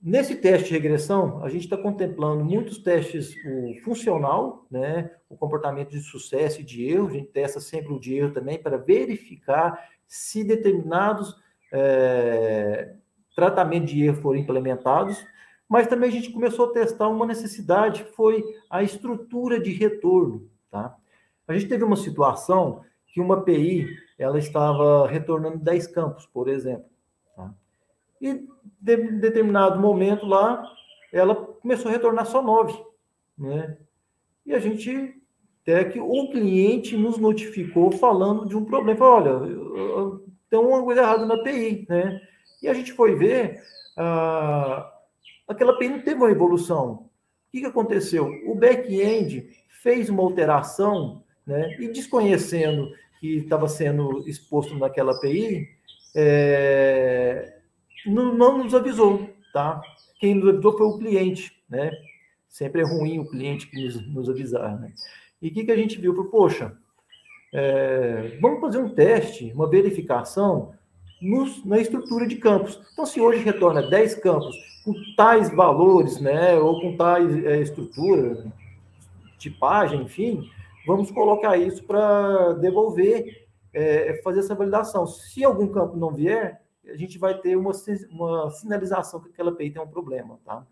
Nesse 0.00 0.36
teste 0.36 0.68
de 0.68 0.74
regressão, 0.74 1.42
a 1.42 1.48
gente 1.48 1.64
está 1.64 1.76
contemplando 1.76 2.44
muitos 2.44 2.78
testes, 2.78 3.34
o 3.44 3.74
funcional, 3.82 4.64
né, 4.70 5.10
o 5.28 5.36
comportamento 5.36 5.90
de 5.90 6.00
sucesso 6.00 6.60
e 6.60 6.64
de 6.64 6.88
erro, 6.88 7.08
a 7.08 7.12
gente 7.12 7.28
testa 7.28 7.58
sempre 7.60 7.92
o 7.92 7.98
de 7.98 8.14
erro 8.14 8.32
também 8.32 8.56
para 8.56 8.76
verificar 8.76 9.88
se 10.06 10.44
determinados 10.44 11.34
é, 11.72 12.94
tratamentos 13.34 13.90
de 13.90 14.04
erro 14.04 14.22
foram 14.22 14.38
implementados, 14.38 15.26
mas 15.68 15.86
também 15.86 16.08
a 16.08 16.12
gente 16.12 16.30
começou 16.30 16.66
a 16.66 16.72
testar 16.72 17.08
uma 17.08 17.26
necessidade 17.26 18.04
que 18.04 18.12
foi 18.12 18.44
a 18.70 18.82
estrutura 18.82 19.60
de 19.60 19.72
retorno. 19.72 20.48
Tá? 20.70 20.96
A 21.46 21.54
gente 21.54 21.68
teve 21.68 21.84
uma 21.84 21.96
situação 21.96 22.82
que 23.06 23.20
uma 23.20 23.38
API 23.38 23.88
ela 24.18 24.38
estava 24.38 25.06
retornando 25.08 25.58
10 25.58 25.86
campos, 25.88 26.26
por 26.26 26.48
exemplo. 26.48 26.86
E 28.20 28.46
de 28.80 28.96
determinado 28.96 29.78
momento 29.78 30.26
lá, 30.26 30.62
ela 31.12 31.34
começou 31.34 31.90
a 31.90 31.92
retornar 31.92 32.26
só 32.26 32.42
nove, 32.42 32.74
né? 33.36 33.76
E 34.44 34.54
a 34.54 34.58
gente 34.58 35.14
até 35.66 35.84
que 35.84 35.98
o 35.98 36.30
cliente 36.30 36.96
nos 36.96 37.18
notificou 37.18 37.90
falando 37.90 38.46
de 38.46 38.56
um 38.56 38.64
problema, 38.64 39.04
olha, 39.04 39.32
tem 40.48 40.60
uma 40.60 40.82
coisa 40.82 41.00
errada 41.00 41.26
na 41.26 41.34
API, 41.34 41.84
né? 41.88 42.20
E 42.62 42.68
a 42.68 42.72
gente 42.72 42.92
foi 42.92 43.16
ver, 43.16 43.60
ah, 43.96 44.88
aquela 45.46 45.72
API 45.72 45.88
não 45.88 46.00
teve 46.00 46.16
uma 46.16 46.30
evolução. 46.30 46.92
O 46.92 47.08
que, 47.52 47.60
que 47.60 47.66
aconteceu? 47.66 48.26
O 48.46 48.54
back-end 48.54 49.48
fez 49.82 50.08
uma 50.08 50.22
alteração, 50.22 51.22
né? 51.46 51.76
E 51.78 51.88
desconhecendo 51.88 52.90
que 53.20 53.38
estava 53.38 53.68
sendo 53.68 54.28
exposto 54.28 54.76
naquela 54.76 55.12
API, 55.12 55.68
é, 56.14 57.58
não, 58.04 58.34
não 58.34 58.58
nos 58.58 58.74
avisou, 58.74 59.30
tá? 59.52 59.80
Quem 60.18 60.34
nos 60.34 60.48
avisou 60.48 60.76
foi 60.76 60.86
o 60.86 60.98
cliente, 60.98 61.52
né? 61.68 61.92
Sempre 62.48 62.82
é 62.82 62.84
ruim 62.84 63.18
o 63.18 63.28
cliente 63.28 63.68
que 63.68 63.82
nos, 63.82 64.14
nos 64.14 64.28
avisar, 64.28 64.78
né? 64.80 64.92
E 65.40 65.48
o 65.48 65.52
que, 65.52 65.64
que 65.64 65.72
a 65.72 65.76
gente 65.76 66.00
viu? 66.00 66.14
Poxa, 66.30 66.76
é, 67.52 68.38
vamos 68.40 68.60
fazer 68.60 68.78
um 68.78 68.88
teste, 68.88 69.52
uma 69.52 69.68
verificação 69.68 70.74
nos, 71.20 71.64
na 71.64 71.78
estrutura 71.78 72.26
de 72.26 72.36
campos. 72.36 72.80
Então, 72.92 73.06
se 73.06 73.20
hoje 73.20 73.42
retorna 73.42 73.82
10 73.82 74.16
campos 74.16 74.56
com 74.84 74.94
tais 75.16 75.54
valores, 75.54 76.20
né, 76.20 76.56
ou 76.58 76.80
com 76.80 76.96
tais 76.96 77.44
é, 77.44 77.60
estrutura, 77.60 78.46
tipagem, 79.38 80.02
enfim, 80.02 80.48
vamos 80.86 81.10
colocar 81.10 81.56
isso 81.56 81.82
para 81.84 82.52
devolver, 82.54 83.46
é, 83.72 84.20
fazer 84.22 84.40
essa 84.40 84.54
validação. 84.54 85.06
Se 85.06 85.44
algum 85.44 85.68
campo 85.68 85.96
não 85.96 86.12
vier, 86.12 86.62
a 86.86 86.96
gente 86.96 87.18
vai 87.18 87.38
ter 87.38 87.56
uma, 87.56 87.72
uma 88.10 88.50
sinalização 88.50 89.20
que 89.20 89.28
aquela 89.28 89.50
API 89.50 89.70
tem 89.70 89.82
um 89.82 89.88
problema, 89.88 90.38
tá? 90.44 90.64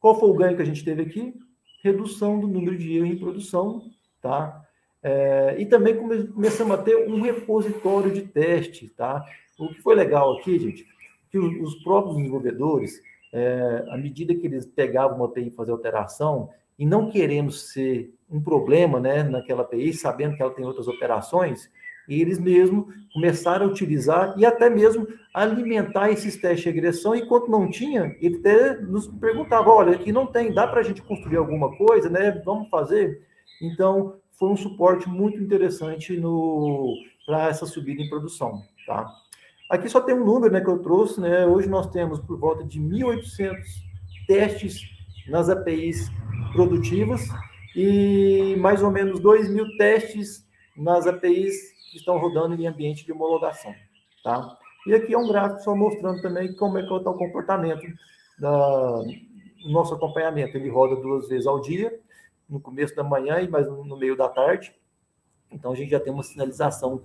Qual 0.00 0.18
foi 0.18 0.28
o 0.28 0.34
ganho 0.34 0.56
que 0.56 0.62
a 0.62 0.66
gente 0.66 0.84
teve 0.84 1.02
aqui? 1.02 1.34
Redução 1.82 2.40
do 2.40 2.48
número 2.48 2.76
de 2.76 2.96
erros 2.96 3.10
em 3.10 3.18
produção, 3.18 3.90
tá? 4.20 4.62
É, 5.06 5.56
e 5.58 5.66
também 5.66 5.94
come, 5.94 6.26
começamos 6.28 6.74
a 6.74 6.82
ter 6.82 7.06
um 7.06 7.20
repositório 7.20 8.10
de 8.10 8.22
teste, 8.22 8.88
tá? 8.88 9.22
O 9.58 9.68
que 9.68 9.82
foi 9.82 9.94
legal 9.94 10.38
aqui, 10.38 10.58
gente, 10.58 10.86
que 11.30 11.38
os, 11.38 11.74
os 11.74 11.82
próprios 11.84 12.16
desenvolvedores, 12.16 13.02
é, 13.30 13.84
à 13.90 13.98
medida 13.98 14.34
que 14.34 14.46
eles 14.46 14.64
pegavam 14.64 15.18
uma 15.18 15.26
API 15.26 15.48
e 15.48 15.50
fazer 15.50 15.72
alteração, 15.72 16.48
e 16.78 16.86
não 16.86 17.10
querendo 17.10 17.52
ser 17.52 18.14
um 18.30 18.40
problema, 18.40 18.98
né, 18.98 19.22
naquela 19.22 19.60
API, 19.60 19.92
sabendo 19.92 20.36
que 20.36 20.42
ela 20.42 20.54
tem 20.54 20.64
outras 20.64 20.88
operações, 20.88 21.70
eles 22.08 22.38
mesmos 22.38 22.86
começaram 23.12 23.66
a 23.66 23.68
utilizar 23.68 24.34
e 24.38 24.46
até 24.46 24.70
mesmo 24.70 25.06
alimentar 25.32 26.10
esses 26.10 26.36
testes 26.36 26.62
de 26.62 26.70
regressão. 26.70 27.14
E 27.14 27.26
quando 27.26 27.48
não 27.48 27.70
tinha, 27.70 28.16
ele 28.20 28.38
até 28.38 28.80
nos 28.80 29.06
perguntava: 29.06 29.70
olha, 29.70 29.92
aqui 29.92 30.12
não 30.12 30.26
tem, 30.26 30.52
dá 30.52 30.66
para 30.66 30.80
a 30.80 30.82
gente 30.82 31.02
construir 31.02 31.36
alguma 31.36 31.74
coisa, 31.76 32.10
né? 32.10 32.42
Vamos 32.44 32.68
fazer. 32.68 33.22
Então, 33.62 34.16
foi 34.44 34.52
um 34.52 34.56
suporte 34.56 35.08
muito 35.08 35.42
interessante 35.42 36.20
para 37.24 37.48
essa 37.48 37.64
subida 37.64 38.02
em 38.02 38.08
produção. 38.10 38.62
Tá? 38.86 39.10
Aqui 39.70 39.88
só 39.88 40.02
tem 40.02 40.14
um 40.14 40.24
número 40.24 40.52
né, 40.52 40.60
que 40.60 40.68
eu 40.68 40.80
trouxe. 40.80 41.18
Né? 41.18 41.46
Hoje 41.46 41.66
nós 41.66 41.86
temos 41.86 42.20
por 42.20 42.38
volta 42.38 42.62
de 42.62 42.78
1.800 42.78 43.56
testes 44.26 44.82
nas 45.28 45.48
APIs 45.48 46.10
produtivas 46.52 47.26
e 47.74 48.54
mais 48.58 48.82
ou 48.82 48.90
menos 48.90 49.18
2 49.18 49.48
mil 49.48 49.66
testes 49.78 50.46
nas 50.76 51.06
APIs 51.06 51.54
que 51.90 51.96
estão 51.96 52.18
rodando 52.18 52.54
em 52.54 52.66
ambiente 52.66 53.06
de 53.06 53.12
homologação, 53.12 53.72
tá? 54.22 54.58
E 54.86 54.94
aqui 54.94 55.14
é 55.14 55.18
um 55.18 55.28
gráfico 55.28 55.62
só 55.62 55.74
mostrando 55.74 56.20
também 56.20 56.54
como 56.56 56.76
é 56.76 56.82
que 56.82 56.92
está 56.92 57.10
o 57.10 57.16
comportamento 57.16 57.86
da 58.38 59.00
nosso 59.66 59.94
acompanhamento. 59.94 60.56
Ele 60.56 60.68
roda 60.68 60.96
duas 60.96 61.28
vezes 61.28 61.46
ao 61.46 61.60
dia, 61.60 61.98
no 62.48 62.60
começo 62.60 62.94
da 62.94 63.02
manhã 63.02 63.40
e 63.40 63.48
mais 63.48 63.66
no 63.66 63.96
meio 63.96 64.16
da 64.16 64.28
tarde. 64.28 64.74
Então 65.50 65.72
a 65.72 65.74
gente 65.74 65.90
já 65.90 66.00
tem 66.00 66.12
uma 66.12 66.22
sinalização 66.22 67.02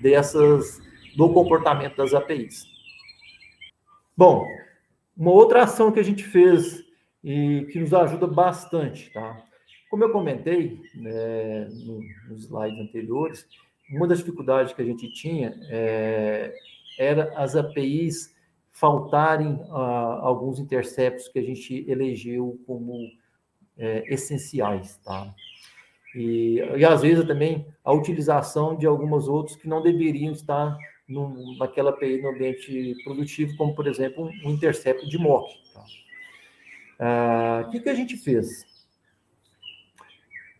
dessas 0.00 0.80
do 1.16 1.32
comportamento 1.32 1.96
das 1.96 2.14
APIs. 2.14 2.64
Bom, 4.16 4.46
uma 5.16 5.30
outra 5.30 5.62
ação 5.62 5.92
que 5.92 6.00
a 6.00 6.04
gente 6.04 6.24
fez 6.24 6.84
e 7.22 7.66
que 7.70 7.78
nos 7.78 7.94
ajuda 7.94 8.26
bastante, 8.26 9.12
tá? 9.12 9.44
Como 9.90 10.04
eu 10.04 10.10
comentei 10.10 10.80
né, 10.94 11.66
nos 12.28 12.44
slides 12.44 12.80
anteriores, 12.80 13.46
uma 13.90 14.08
das 14.08 14.18
dificuldades 14.18 14.72
que 14.72 14.80
a 14.80 14.84
gente 14.84 15.12
tinha 15.12 15.54
é, 15.68 16.54
era 16.98 17.32
as 17.36 17.54
APIs 17.54 18.34
faltarem 18.70 19.60
ah, 19.70 20.18
alguns 20.22 20.58
interceptos 20.58 21.28
que 21.28 21.38
a 21.38 21.42
gente 21.42 21.84
elegeu 21.88 22.58
como 22.66 23.10
é, 23.78 24.04
essenciais, 24.12 24.98
tá? 25.04 25.34
E, 26.14 26.56
e 26.76 26.84
às 26.84 27.00
vezes 27.00 27.26
também 27.26 27.66
a 27.82 27.92
utilização 27.92 28.76
de 28.76 28.86
algumas 28.86 29.28
outros 29.28 29.56
que 29.56 29.68
não 29.68 29.82
deveriam 29.82 30.32
estar 30.32 30.76
no, 31.08 31.56
naquela 31.56 31.90
API 31.90 32.20
no 32.20 32.30
ambiente 32.30 32.94
produtivo, 33.02 33.56
como 33.56 33.74
por 33.74 33.86
exemplo 33.86 34.24
um, 34.24 34.48
um 34.48 34.50
intercepto 34.50 35.08
de 35.08 35.18
mock. 35.18 35.54
Tá? 35.72 35.84
Ah, 36.98 37.64
o 37.66 37.70
que, 37.70 37.80
que 37.80 37.88
a 37.88 37.94
gente 37.94 38.16
fez? 38.16 38.70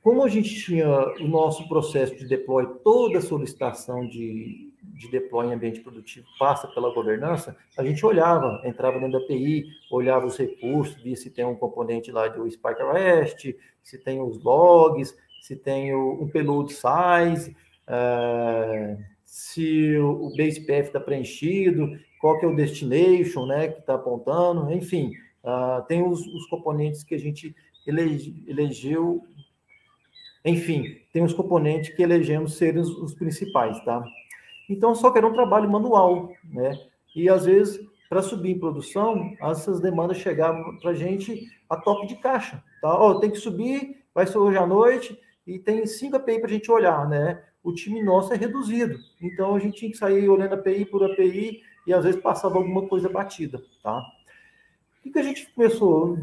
como 0.02 0.24
a 0.24 0.28
gente 0.28 0.52
tinha 0.52 0.88
o 1.20 1.28
nosso 1.28 1.68
processo 1.68 2.16
de 2.16 2.26
deploy, 2.26 2.66
toda 2.82 3.18
a 3.18 3.22
solicitação 3.22 4.06
de, 4.06 4.71
de 5.02 5.10
deploy 5.10 5.46
em 5.46 5.52
ambiente 5.52 5.80
produtivo 5.80 6.26
passa 6.38 6.68
pela 6.68 6.94
governança, 6.94 7.56
a 7.76 7.84
gente 7.84 8.04
olhava, 8.06 8.62
entrava 8.64 9.00
dentro 9.00 9.18
da 9.18 9.24
API, 9.24 9.64
olhava 9.90 10.26
os 10.26 10.36
recursos, 10.36 11.02
via 11.02 11.16
se 11.16 11.30
tem 11.30 11.44
um 11.44 11.56
componente 11.56 12.12
lá 12.12 12.28
do 12.28 12.48
Spark 12.48 12.78
REST, 12.80 13.56
se 13.82 13.98
tem 13.98 14.20
os 14.20 14.42
logs, 14.42 15.16
se 15.40 15.56
tem 15.56 15.92
o, 15.92 16.22
um 16.22 16.28
payload 16.28 16.72
size, 16.72 17.56
uh, 17.88 19.02
se 19.24 19.96
o, 19.96 20.26
o 20.26 20.36
base 20.36 20.60
path 20.60 20.86
está 20.86 21.00
preenchido, 21.00 21.98
qual 22.20 22.38
que 22.38 22.46
é 22.46 22.48
o 22.48 22.54
destination, 22.54 23.46
né, 23.46 23.68
que 23.68 23.80
está 23.80 23.94
apontando, 23.94 24.72
enfim, 24.72 25.10
uh, 25.42 25.84
tem 25.88 26.06
os, 26.06 26.24
os, 26.24 26.46
componentes 26.46 27.02
que 27.02 27.16
a 27.16 27.18
gente 27.18 27.54
elege, 27.84 28.44
elegeu 28.46 29.26
enfim, 30.44 30.98
tem 31.12 31.22
os 31.22 31.32
componentes 31.32 31.94
que 31.94 32.02
elegemos 32.02 32.54
serem 32.54 32.80
os, 32.80 32.90
os 32.98 33.14
principais, 33.14 33.82
tá? 33.84 34.04
Então, 34.72 34.94
só 34.94 35.10
que 35.10 35.18
era 35.18 35.26
um 35.26 35.34
trabalho 35.34 35.70
manual, 35.70 36.32
né? 36.44 36.78
E 37.14 37.28
às 37.28 37.44
vezes, 37.44 37.78
para 38.08 38.22
subir 38.22 38.50
em 38.50 38.58
produção, 38.58 39.34
essas 39.42 39.80
demandas 39.80 40.16
chegavam 40.16 40.78
para 40.78 40.92
a 40.92 40.94
gente 40.94 41.46
a 41.68 41.76
toque 41.76 42.06
de 42.06 42.16
caixa, 42.16 42.62
tá? 42.80 42.98
Ó, 42.98 43.14
tem 43.20 43.30
que 43.30 43.36
subir, 43.36 44.02
vai 44.14 44.26
ser 44.26 44.38
hoje 44.38 44.56
à 44.56 44.66
noite, 44.66 45.18
e 45.46 45.58
tem 45.58 45.84
cinco 45.86 46.16
API 46.16 46.38
para 46.38 46.48
a 46.48 46.52
gente 46.52 46.70
olhar, 46.70 47.06
né? 47.06 47.42
O 47.62 47.72
time 47.74 48.02
nosso 48.02 48.32
é 48.32 48.36
reduzido, 48.36 48.98
então 49.20 49.54
a 49.54 49.58
gente 49.58 49.76
tinha 49.76 49.90
que 49.90 49.96
sair 49.96 50.28
olhando 50.28 50.54
API 50.54 50.86
por 50.86 51.04
API 51.04 51.60
e 51.86 51.92
às 51.92 52.04
vezes 52.04 52.20
passava 52.20 52.56
alguma 52.56 52.88
coisa 52.88 53.08
batida, 53.08 53.62
tá? 53.82 53.98
O 53.98 55.02
que, 55.02 55.10
que 55.10 55.18
a 55.18 55.22
gente 55.22 55.52
começou 55.52 56.16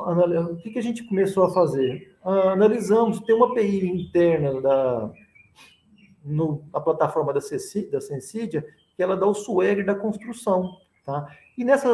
a, 0.00 0.50
o 0.50 0.56
que, 0.56 0.70
que 0.70 0.78
a 0.78 0.82
gente 0.82 1.04
começou 1.04 1.44
a 1.44 1.52
fazer? 1.52 2.16
Ah, 2.24 2.52
analisamos, 2.52 3.20
tem 3.20 3.34
uma 3.36 3.52
API 3.52 3.86
interna 3.86 4.60
da 4.60 5.12
no, 6.26 6.64
na 6.72 6.80
plataforma 6.80 7.32
da, 7.32 7.40
Ceci, 7.40 7.90
da 7.90 8.00
Sensidia, 8.00 8.66
que 8.96 9.02
ela 9.02 9.16
dá 9.16 9.26
o 9.26 9.34
swagger 9.34 9.84
da 9.84 9.94
construção, 9.94 10.76
tá? 11.04 11.26
E 11.56 11.64
nessa, 11.64 11.88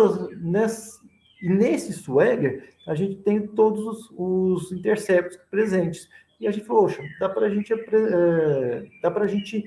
e 1.42 1.49
nesse 1.49 1.92
swagger, 1.92 2.71
a 2.87 2.95
gente 2.95 3.16
tem 3.16 3.47
todos 3.47 3.85
os, 3.85 4.11
os 4.16 4.73
intercepts 4.73 5.38
presentes. 5.51 6.09
E 6.40 6.47
a 6.47 6.51
gente 6.51 6.66
falou, 6.66 6.85
oxa, 6.85 7.03
dá 7.21 7.29
para 7.29 7.47
a 7.47 7.51
gente, 7.51 7.73
é, 7.73 8.85
dá 9.03 9.11
para 9.11 9.25
a 9.25 9.29
gente 9.29 9.64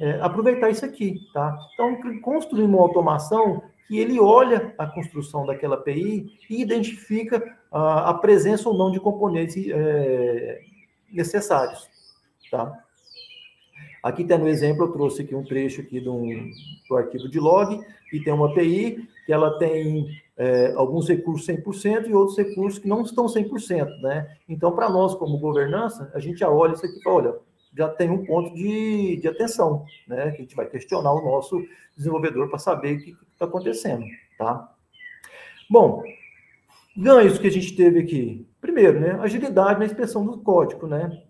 é, 0.00 0.20
aproveitar 0.20 0.70
isso 0.70 0.84
aqui, 0.84 1.20
tá? 1.34 1.58
Então, 1.74 2.20
construir 2.20 2.62
uma 2.62 2.80
automação 2.80 3.62
que 3.86 3.98
ele 3.98 4.20
olha 4.20 4.74
a 4.78 4.86
construção 4.86 5.46
daquela 5.46 5.76
API 5.76 6.38
e 6.48 6.60
identifica 6.60 7.56
a, 7.72 8.10
a 8.10 8.14
presença 8.14 8.68
ou 8.68 8.76
não 8.76 8.90
de 8.90 9.00
componentes 9.00 9.66
é, 9.70 10.60
necessários, 11.10 11.88
tá? 12.50 12.84
Aqui 14.02 14.24
tem 14.24 14.38
no 14.38 14.48
exemplo, 14.48 14.84
eu 14.84 14.92
trouxe 14.92 15.22
aqui 15.22 15.34
um 15.34 15.44
trecho 15.44 15.80
aqui 15.80 16.00
do, 16.00 16.20
do 16.88 16.96
arquivo 16.96 17.28
de 17.28 17.40
log, 17.40 17.80
e 18.12 18.20
tem 18.20 18.32
uma 18.32 18.50
API 18.50 19.08
que 19.26 19.32
ela 19.32 19.58
tem 19.58 20.06
é, 20.36 20.72
alguns 20.76 21.08
recursos 21.08 21.46
100% 21.46 22.08
e 22.08 22.14
outros 22.14 22.38
recursos 22.38 22.78
que 22.78 22.88
não 22.88 23.02
estão 23.02 23.26
100%, 23.26 24.00
né? 24.00 24.36
Então, 24.48 24.72
para 24.72 24.88
nós, 24.88 25.14
como 25.14 25.38
governança, 25.38 26.10
a 26.14 26.20
gente 26.20 26.38
já 26.38 26.48
olha 26.48 26.72
isso 26.72 26.86
aqui 26.86 26.98
e 26.98 27.02
fala, 27.02 27.16
olha, 27.16 27.34
já 27.76 27.88
tem 27.88 28.08
um 28.10 28.24
ponto 28.24 28.54
de, 28.54 29.16
de 29.16 29.28
atenção, 29.28 29.84
né? 30.06 30.30
Que 30.30 30.38
a 30.38 30.40
gente 30.40 30.56
vai 30.56 30.66
questionar 30.66 31.12
o 31.12 31.24
nosso 31.24 31.62
desenvolvedor 31.96 32.48
para 32.48 32.58
saber 32.58 32.96
o 32.96 33.02
que 33.02 33.16
está 33.32 33.44
acontecendo, 33.44 34.04
tá? 34.38 34.72
Bom, 35.68 36.02
ganhos 36.96 37.38
que 37.38 37.46
a 37.48 37.52
gente 37.52 37.76
teve 37.76 37.98
aqui. 38.00 38.46
Primeiro, 38.60 39.00
né? 39.00 39.18
Agilidade 39.20 39.78
na 39.78 39.86
inspeção 39.86 40.24
do 40.24 40.38
código, 40.38 40.86
né? 40.86 41.22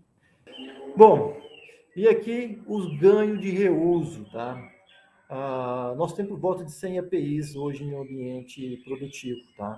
Bom, 0.95 1.35
e 1.95 2.07
aqui 2.07 2.61
os 2.65 2.97
ganhos 2.99 3.41
de 3.41 3.49
reuso, 3.49 4.25
tá? 4.31 4.61
Ah, 5.29 5.93
nós 5.97 6.13
temos 6.13 6.31
por 6.31 6.39
volta 6.39 6.63
de 6.63 6.71
100 6.71 6.99
APIs 6.99 7.55
hoje 7.55 7.83
em 7.83 7.95
ambiente 7.95 8.81
produtivo, 8.83 9.41
tá? 9.57 9.77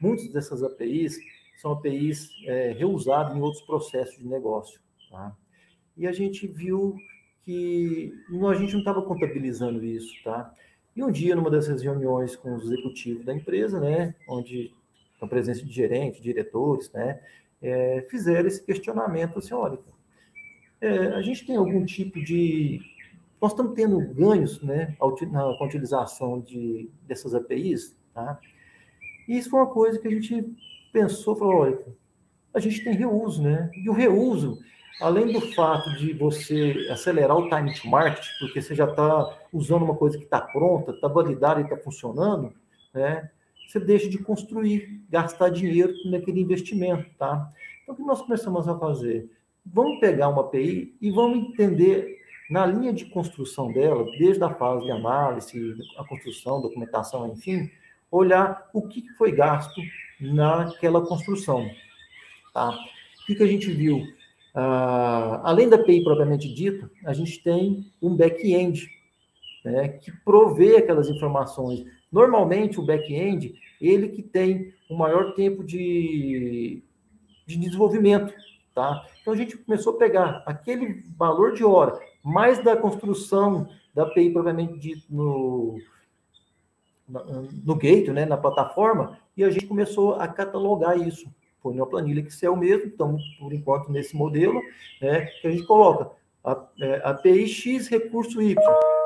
Muitas 0.00 0.28
dessas 0.28 0.62
APIs 0.62 1.16
são 1.56 1.72
APIs 1.72 2.30
é, 2.46 2.72
reusadas 2.72 3.36
em 3.36 3.40
outros 3.40 3.62
processos 3.62 4.18
de 4.18 4.26
negócio, 4.26 4.80
tá? 5.10 5.36
E 5.96 6.06
a 6.06 6.12
gente 6.12 6.46
viu 6.46 6.96
que 7.44 8.12
a 8.48 8.54
gente 8.54 8.72
não 8.72 8.80
estava 8.80 9.02
contabilizando 9.02 9.84
isso, 9.84 10.12
tá? 10.24 10.54
E 10.96 11.02
um 11.02 11.10
dia, 11.10 11.34
numa 11.34 11.50
dessas 11.50 11.82
reuniões 11.82 12.36
com 12.36 12.54
os 12.54 12.64
executivos 12.64 13.24
da 13.24 13.34
empresa, 13.34 13.80
né, 13.80 14.14
onde 14.28 14.72
a 15.20 15.26
presença 15.26 15.64
de 15.64 15.72
gerentes, 15.72 16.22
diretores, 16.22 16.90
né, 16.92 17.20
é, 17.60 18.06
fizeram 18.08 18.46
esse 18.46 18.62
questionamento 18.62 19.38
assim, 19.38 19.54
olha, 19.54 19.78
é, 20.84 21.14
a 21.14 21.22
gente 21.22 21.46
tem 21.46 21.56
algum 21.56 21.84
tipo 21.84 22.22
de... 22.22 22.80
Nós 23.40 23.52
estamos 23.52 23.74
tendo 23.74 23.98
ganhos, 24.14 24.60
né, 24.62 24.96
na 25.30 25.48
utilização 25.62 26.40
de, 26.40 26.90
dessas 27.06 27.34
APIs, 27.34 27.96
tá? 28.12 28.38
E 29.28 29.38
isso 29.38 29.50
foi 29.50 29.60
uma 29.60 29.70
coisa 29.70 29.98
que 29.98 30.08
a 30.08 30.10
gente 30.10 30.54
pensou, 30.92 31.36
falou, 31.36 31.56
olha, 31.56 31.78
a 32.52 32.60
gente 32.60 32.84
tem 32.84 32.94
reuso, 32.94 33.42
né? 33.42 33.70
E 33.74 33.88
o 33.88 33.92
reuso, 33.92 34.58
além 35.00 35.32
do 35.32 35.40
fato 35.52 35.90
de 35.96 36.12
você 36.12 36.86
acelerar 36.90 37.36
o 37.36 37.48
time 37.48 37.74
to 37.74 37.88
market, 37.88 38.24
porque 38.38 38.62
você 38.62 38.74
já 38.74 38.84
está 38.84 39.38
usando 39.52 39.82
uma 39.82 39.96
coisa 39.96 40.16
que 40.16 40.24
está 40.24 40.40
pronta, 40.40 40.92
está 40.92 41.08
validada 41.08 41.60
e 41.60 41.64
está 41.64 41.76
funcionando, 41.76 42.52
né? 42.92 43.30
Você 43.66 43.80
deixa 43.80 44.08
de 44.08 44.18
construir, 44.18 45.02
gastar 45.10 45.48
dinheiro 45.48 45.92
naquele 46.06 46.40
investimento, 46.40 47.10
tá? 47.18 47.50
Então, 47.82 47.94
o 47.94 47.96
que 47.96 48.04
nós 48.04 48.22
começamos 48.22 48.68
a 48.68 48.78
fazer? 48.78 49.28
Vamos 49.66 49.98
pegar 50.00 50.28
uma 50.28 50.42
API 50.42 50.96
e 51.00 51.10
vamos 51.10 51.48
entender 51.48 52.18
na 52.50 52.66
linha 52.66 52.92
de 52.92 53.06
construção 53.06 53.72
dela, 53.72 54.04
desde 54.18 54.44
a 54.44 54.54
fase 54.54 54.84
de 54.84 54.90
análise, 54.90 55.74
a 55.96 56.04
construção, 56.04 56.60
documentação, 56.60 57.32
enfim, 57.32 57.70
olhar 58.10 58.68
o 58.72 58.86
que 58.86 59.08
foi 59.16 59.32
gasto 59.32 59.80
naquela 60.20 61.04
construção, 61.04 61.68
tá? 62.52 62.70
O 62.70 63.26
que, 63.26 63.42
a 63.42 63.46
gente 63.46 63.70
viu? 63.70 63.98
Uh, 64.54 65.40
além 65.42 65.68
da 65.68 65.76
API 65.76 66.04
propriamente 66.04 66.52
dita, 66.52 66.90
a 67.06 67.12
gente 67.14 67.42
tem 67.42 67.90
um 68.00 68.14
back-end 68.14 68.86
né, 69.64 69.88
que 69.88 70.12
provê 70.24 70.76
aquelas 70.76 71.08
informações. 71.08 71.84
Normalmente, 72.12 72.78
o 72.78 72.84
back-end, 72.84 73.54
ele 73.80 74.10
que 74.10 74.22
tem 74.22 74.72
o 74.88 74.96
maior 74.96 75.34
tempo 75.34 75.64
de, 75.64 76.82
de 77.46 77.56
desenvolvimento. 77.56 78.32
Tá? 78.74 79.06
Então, 79.20 79.32
a 79.32 79.36
gente 79.36 79.56
começou 79.56 79.94
a 79.94 79.98
pegar 79.98 80.42
aquele 80.44 81.04
valor 81.16 81.52
de 81.52 81.64
hora, 81.64 81.98
mais 82.24 82.62
da 82.62 82.76
construção 82.76 83.68
da 83.94 84.02
API 84.02 84.30
propriamente 84.30 84.78
dita 84.78 85.06
no, 85.08 85.78
no 87.08 87.76
gate, 87.76 88.08
né, 88.08 88.24
na 88.24 88.36
plataforma, 88.36 89.16
e 89.36 89.44
a 89.44 89.50
gente 89.50 89.66
começou 89.66 90.14
a 90.14 90.26
catalogar 90.26 90.98
isso 90.98 91.30
põe 91.64 91.76
uma 91.76 91.86
planilha 91.86 92.20
Excel 92.20 92.54
mesmo, 92.54 92.84
então, 92.84 93.16
por 93.40 93.54
enquanto, 93.54 93.90
nesse 93.90 94.14
modelo, 94.14 94.60
né, 95.00 95.22
que 95.40 95.48
a 95.48 95.50
gente 95.50 95.64
coloca 95.64 96.10
a, 96.44 96.62
é, 96.78 97.00
API 97.02 97.48
X, 97.48 97.88
recurso 97.88 98.42
Y, 98.42 98.54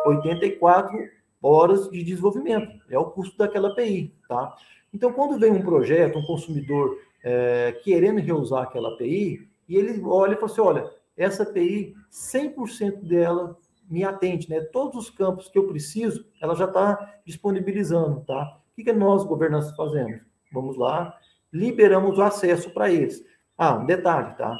84 0.07 0.99
horas 1.41 1.89
de 1.89 2.03
desenvolvimento, 2.03 2.69
é 2.91 2.99
o 2.99 3.05
custo 3.05 3.39
daquela 3.39 3.69
API, 3.69 4.13
tá? 4.29 4.57
Então, 4.93 5.13
quando 5.13 5.39
vem 5.39 5.53
um 5.53 5.63
projeto, 5.63 6.19
um 6.19 6.27
consumidor 6.27 6.99
é, 7.23 7.79
querendo 7.85 8.19
reusar 8.19 8.65
aquela 8.65 8.89
API, 8.89 9.48
e 9.69 9.77
ele 9.77 10.01
olha 10.05 10.33
e 10.33 10.37
fala 10.37 10.51
assim, 10.51 10.61
olha, 10.61 10.91
essa 11.17 11.43
API, 11.43 11.95
100% 12.11 13.03
dela 13.03 13.57
me 13.91 14.05
atende, 14.05 14.49
né? 14.49 14.61
Todos 14.61 15.05
os 15.05 15.11
campos 15.11 15.49
que 15.49 15.59
eu 15.59 15.67
preciso, 15.67 16.25
ela 16.41 16.55
já 16.55 16.67
está 16.67 17.21
disponibilizando, 17.25 18.21
tá? 18.21 18.61
O 18.71 18.77
que, 18.77 18.85
que 18.85 18.93
nós, 18.93 19.25
governança, 19.25 19.75
fazemos? 19.75 20.21
Vamos 20.53 20.77
lá, 20.77 21.17
liberamos 21.53 22.19
o 22.19 22.23
acesso 22.23 22.71
para 22.71 22.91
eles. 22.91 23.25
Ah, 23.57 23.75
um 23.75 23.87
detalhe, 23.87 24.37
tá? 24.37 24.57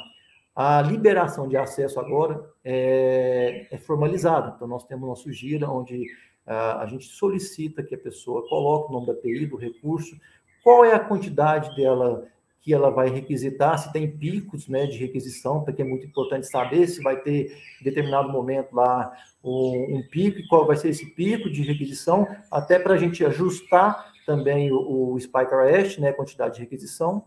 A 0.55 0.81
liberação 0.81 1.47
de 1.47 1.55
acesso 1.55 1.99
agora 1.99 2.43
é, 2.65 3.67
é 3.71 3.77
formalizada. 3.77 4.53
Então, 4.55 4.67
nós 4.67 4.83
temos 4.83 5.07
nosso 5.07 5.31
gira, 5.31 5.69
onde 5.69 6.03
uh, 6.45 6.79
a 6.79 6.85
gente 6.85 7.05
solicita 7.05 7.81
que 7.81 7.95
a 7.95 7.97
pessoa 7.97 8.47
coloque 8.49 8.89
o 8.89 8.93
nome 8.93 9.07
da 9.07 9.13
API, 9.13 9.45
do 9.45 9.55
recurso, 9.55 10.19
qual 10.61 10.83
é 10.83 10.93
a 10.93 10.99
quantidade 10.99 11.73
dela 11.77 12.27
que 12.69 12.73
ela 12.75 12.91
vai 12.91 13.09
requisitar, 13.09 13.79
se 13.79 13.91
tem 13.91 14.07
picos 14.07 14.67
né, 14.67 14.85
de 14.85 14.95
requisição, 14.95 15.63
porque 15.63 15.81
é 15.81 15.85
muito 15.85 16.05
importante 16.05 16.45
saber 16.45 16.85
se 16.85 17.01
vai 17.01 17.19
ter, 17.19 17.51
em 17.81 17.83
determinado 17.83 18.31
momento 18.31 18.75
lá, 18.75 19.11
um, 19.43 19.97
um 19.97 20.07
pico, 20.07 20.37
e 20.37 20.47
qual 20.47 20.67
vai 20.67 20.75
ser 20.75 20.89
esse 20.89 21.07
pico 21.15 21.49
de 21.49 21.63
requisição, 21.63 22.27
até 22.51 22.77
para 22.77 22.93
a 22.93 22.97
gente 22.97 23.25
ajustar 23.25 24.13
também 24.23 24.71
o, 24.71 25.13
o 25.13 25.19
Spike 25.19 25.51
REST, 25.51 25.99
né, 25.99 26.13
quantidade 26.13 26.57
de 26.57 26.61
requisição. 26.61 27.25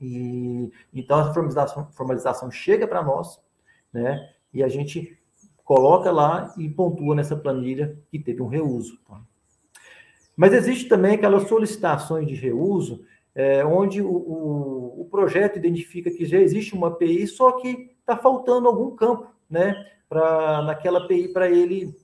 E, 0.00 0.72
então, 0.92 1.20
a 1.20 1.32
formalização, 1.32 1.88
formalização 1.92 2.50
chega 2.50 2.88
para 2.88 3.00
nós, 3.00 3.40
né, 3.92 4.28
e 4.52 4.64
a 4.64 4.68
gente 4.68 5.16
coloca 5.64 6.10
lá 6.10 6.52
e 6.58 6.68
pontua 6.68 7.14
nessa 7.14 7.36
planilha 7.36 7.96
que 8.10 8.18
teve 8.18 8.42
um 8.42 8.48
reuso. 8.48 8.98
Tá? 9.06 9.20
Mas 10.36 10.52
existe 10.52 10.88
também 10.88 11.14
aquelas 11.14 11.46
solicitações 11.46 12.26
de 12.26 12.34
reuso 12.34 13.04
é, 13.34 13.64
onde 13.64 14.02
o, 14.02 14.10
o, 14.10 15.00
o, 15.02 15.08
projeto 15.10 15.56
identifica 15.56 16.10
que 16.10 16.24
já 16.24 16.38
existe 16.38 16.74
uma 16.74 16.88
API, 16.88 17.26
só 17.26 17.52
que 17.52 17.90
está 18.00 18.16
faltando 18.16 18.68
algum 18.68 18.94
campo, 18.96 19.28
né, 19.48 19.74
para 20.08 20.62
naquela 20.62 21.04
API 21.04 21.28
para 21.28 21.50
ele 21.50 21.94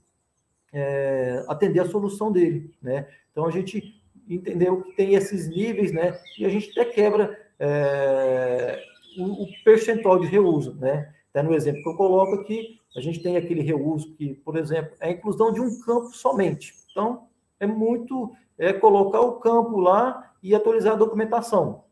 é, 0.72 1.44
atender 1.48 1.80
a 1.80 1.88
solução 1.88 2.30
dele, 2.30 2.74
né? 2.82 3.06
Então 3.30 3.46
a 3.46 3.50
gente 3.50 4.02
entendeu 4.28 4.82
que 4.82 4.92
tem 4.92 5.14
esses 5.14 5.48
níveis, 5.48 5.92
né? 5.92 6.18
E 6.38 6.44
a 6.44 6.48
gente 6.48 6.70
até 6.70 6.90
quebra 6.90 7.38
é, 7.58 8.82
o, 9.18 9.44
o, 9.44 9.46
percentual 9.64 10.18
de 10.18 10.26
reuso, 10.26 10.74
né? 10.76 11.12
Até 11.30 11.42
no 11.42 11.54
exemplo 11.54 11.82
que 11.82 11.88
eu 11.88 11.96
coloco 11.96 12.34
aqui, 12.34 12.78
a 12.96 13.00
gente 13.00 13.22
tem 13.22 13.36
aquele 13.36 13.60
reuso 13.60 14.14
que, 14.14 14.34
por 14.34 14.56
exemplo, 14.56 14.92
é 15.00 15.08
a 15.08 15.12
inclusão 15.12 15.52
de 15.52 15.60
um 15.60 15.80
campo 15.80 16.08
somente. 16.14 16.74
Então, 16.90 17.26
é 17.64 17.66
muito 17.66 18.32
é 18.56 18.72
colocar 18.72 19.20
o 19.20 19.40
campo 19.40 19.78
lá 19.78 20.32
e 20.42 20.54
atualizar 20.54 20.92
a 20.92 20.96
documentação. 20.96 21.84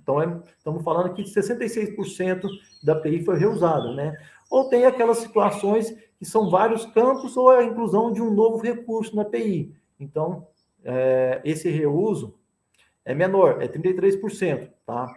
Então, 0.00 0.22
é, 0.22 0.40
estamos 0.56 0.84
falando 0.84 1.06
aqui 1.06 1.24
de 1.24 1.30
66% 1.30 2.48
da 2.84 2.92
API 2.92 3.24
foi 3.24 3.36
reusada, 3.36 3.92
né? 3.92 4.16
Ou 4.48 4.68
tem 4.68 4.86
aquelas 4.86 5.18
situações 5.18 5.90
que 6.18 6.24
são 6.24 6.48
vários 6.48 6.86
campos 6.86 7.36
ou 7.36 7.50
a 7.50 7.64
inclusão 7.64 8.12
de 8.12 8.22
um 8.22 8.32
novo 8.32 8.58
recurso 8.58 9.16
na 9.16 9.22
API. 9.22 9.74
Então, 9.98 10.46
é, 10.84 11.40
esse 11.44 11.68
reuso 11.68 12.38
é 13.04 13.14
menor, 13.14 13.60
é 13.60 13.66
33%, 13.66 14.70
tá? 14.86 15.12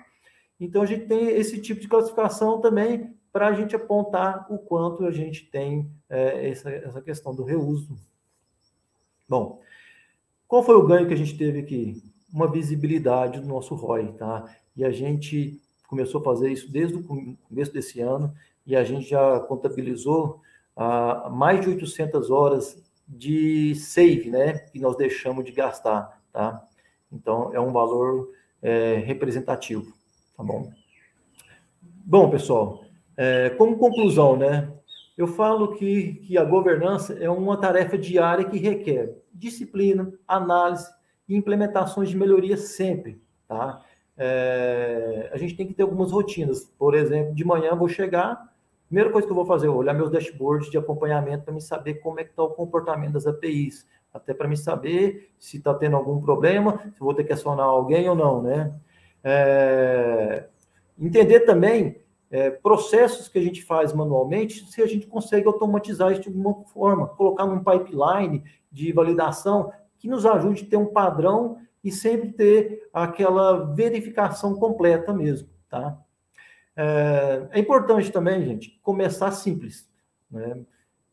Então, 0.60 0.82
a 0.82 0.86
gente 0.86 1.06
tem 1.06 1.30
esse 1.30 1.62
tipo 1.62 1.80
de 1.80 1.88
classificação 1.88 2.60
também 2.60 3.14
para 3.32 3.48
a 3.48 3.54
gente 3.54 3.76
apontar 3.76 4.48
o 4.52 4.58
quanto 4.58 5.06
a 5.06 5.12
gente 5.12 5.46
tem 5.46 5.90
é, 6.10 6.50
essa, 6.50 6.72
essa 6.72 7.02
questão 7.02 7.36
do 7.36 7.44
reuso. 7.44 7.96
Bom, 9.30 9.62
qual 10.48 10.64
foi 10.64 10.76
o 10.76 10.86
ganho 10.86 11.08
que 11.08 11.14
a 11.14 11.18
gente 11.18 11.38
teve 11.38 11.60
aqui? 11.60 12.02
Uma 12.34 12.52
visibilidade 12.52 13.40
do 13.40 13.48
nosso 13.48 13.76
ROI, 13.76 14.14
tá? 14.14 14.44
E 14.76 14.84
a 14.84 14.90
gente 14.90 15.62
começou 15.88 16.20
a 16.20 16.24
fazer 16.24 16.52
isso 16.52 16.72
desde 16.72 16.96
o 16.96 17.04
começo 17.04 17.72
desse 17.72 18.00
ano 18.00 18.34
e 18.66 18.76
a 18.76 18.84
gente 18.84 19.08
já 19.08 19.40
contabilizou 19.42 20.42
ah, 20.76 21.30
mais 21.32 21.62
de 21.62 21.70
800 21.70 22.32
horas 22.32 22.82
de 23.08 23.76
save, 23.76 24.32
né? 24.32 24.54
Que 24.54 24.80
nós 24.80 24.96
deixamos 24.96 25.46
de 25.46 25.52
gastar, 25.52 26.20
tá? 26.34 26.68
Então, 27.12 27.54
é 27.54 27.60
um 27.60 27.72
valor 27.72 28.32
é, 28.62 28.96
representativo, 29.06 29.94
tá 30.36 30.44
bom? 30.44 30.72
Bom, 31.82 32.30
pessoal, 32.30 32.84
é, 33.16 33.50
como 33.52 33.78
conclusão, 33.78 34.36
né? 34.36 34.72
Eu 35.20 35.28
falo 35.28 35.74
que, 35.74 36.14
que 36.14 36.38
a 36.38 36.46
governança 36.46 37.14
é 37.20 37.30
uma 37.30 37.58
tarefa 37.58 37.98
diária 37.98 38.46
que 38.46 38.58
requer 38.58 39.18
disciplina, 39.34 40.14
análise 40.26 40.90
e 41.28 41.36
implementações 41.36 42.08
de 42.08 42.16
melhoria 42.16 42.56
sempre, 42.56 43.22
tá? 43.46 43.84
É, 44.18 45.30
a 45.34 45.38
gente 45.38 45.58
tem 45.58 45.68
que 45.68 45.74
ter 45.74 45.84
algumas 45.84 46.14
rotinas. 46.14 46.72
Por 46.80 46.96
exemplo, 46.96 47.36
de 47.36 47.44
manhã 47.44 47.72
eu 47.72 47.76
vou 47.76 47.90
chegar, 47.90 48.50
primeira 48.88 49.12
coisa 49.12 49.28
que 49.28 49.32
eu 49.34 49.36
vou 49.36 49.46
fazer 49.46 49.68
é 49.68 49.70
olhar 49.70 49.94
meus 49.94 50.10
dashboards 50.10 50.72
de 50.72 50.78
acompanhamento 50.78 51.44
para 51.44 51.54
me 51.54 51.60
saber 51.60 51.96
como 51.96 52.22
é 52.22 52.24
que 52.24 52.30
está 52.30 52.44
o 52.44 52.52
comportamento 52.52 53.12
das 53.12 53.28
APIs, 53.28 53.86
até 54.14 54.34
para 54.34 54.48
me 54.48 54.56
saber 54.56 55.34
se 55.38 55.58
está 55.58 55.74
tendo 55.74 55.98
algum 55.98 56.22
problema, 56.22 56.80
se 56.94 57.00
vou 57.02 57.14
ter 57.14 57.26
que 57.26 57.34
acionar 57.34 57.66
alguém 57.66 58.08
ou 58.08 58.16
não, 58.16 58.42
né? 58.42 58.74
É, 59.22 60.46
entender 60.98 61.42
também 61.42 61.98
é, 62.32 62.52
processos 62.52 63.28
que 63.28 63.40
a 63.40 63.42
gente 63.42 63.64
faz 63.64 63.92
manualmente, 63.94 64.66
se 64.70 64.82
a 64.82 64.86
gente 64.86 65.08
consegue 65.08 65.48
automatizar 65.48 66.12
isso 66.12 66.22
de 66.22 66.28
alguma 66.28 66.64
forma, 66.66 67.08
colocar 67.08 67.46
num 67.46 67.64
pipeline 67.64 68.44
de 68.72 68.92
validação 68.92 69.72
que 69.98 70.08
nos 70.08 70.26
ajude 70.26 70.64
a 70.64 70.70
ter 70.70 70.78
um 70.78 70.86
padrão 70.86 71.58
e 71.84 71.92
sempre 71.92 72.32
ter 72.32 72.90
aquela 72.94 73.74
verificação 73.74 74.56
completa 74.56 75.14
mesmo, 75.14 75.50
tá? 75.70 75.98
É, 76.76 77.48
é 77.52 77.60
importante 77.60 78.12
também, 78.12 78.44
gente, 78.46 78.80
começar 78.82 79.32
simples. 79.32 79.90
Né? 80.32 80.62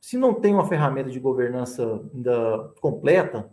Se 0.00 0.16
não 0.16 0.35
tem 0.35 0.55
uma 0.55 0.68
ferramenta 0.68 1.11
de 1.11 1.18
governança 1.18 2.00
ainda 2.14 2.72
completa, 2.81 3.50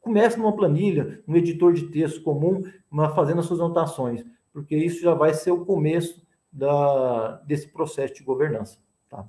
comece 0.00 0.36
numa 0.36 0.54
planilha, 0.54 1.22
no 1.26 1.36
editor 1.36 1.72
de 1.72 1.86
texto 1.86 2.22
comum, 2.22 2.62
fazendo 3.14 3.40
as 3.40 3.46
suas 3.46 3.60
anotações, 3.60 4.22
porque 4.52 4.76
isso 4.76 5.00
já 5.00 5.14
vai 5.14 5.32
ser 5.32 5.52
o 5.52 5.64
começo 5.64 6.23
da, 6.54 7.42
desse 7.44 7.68
processo 7.68 8.14
de 8.14 8.22
governança. 8.22 8.78
Tá? 9.10 9.26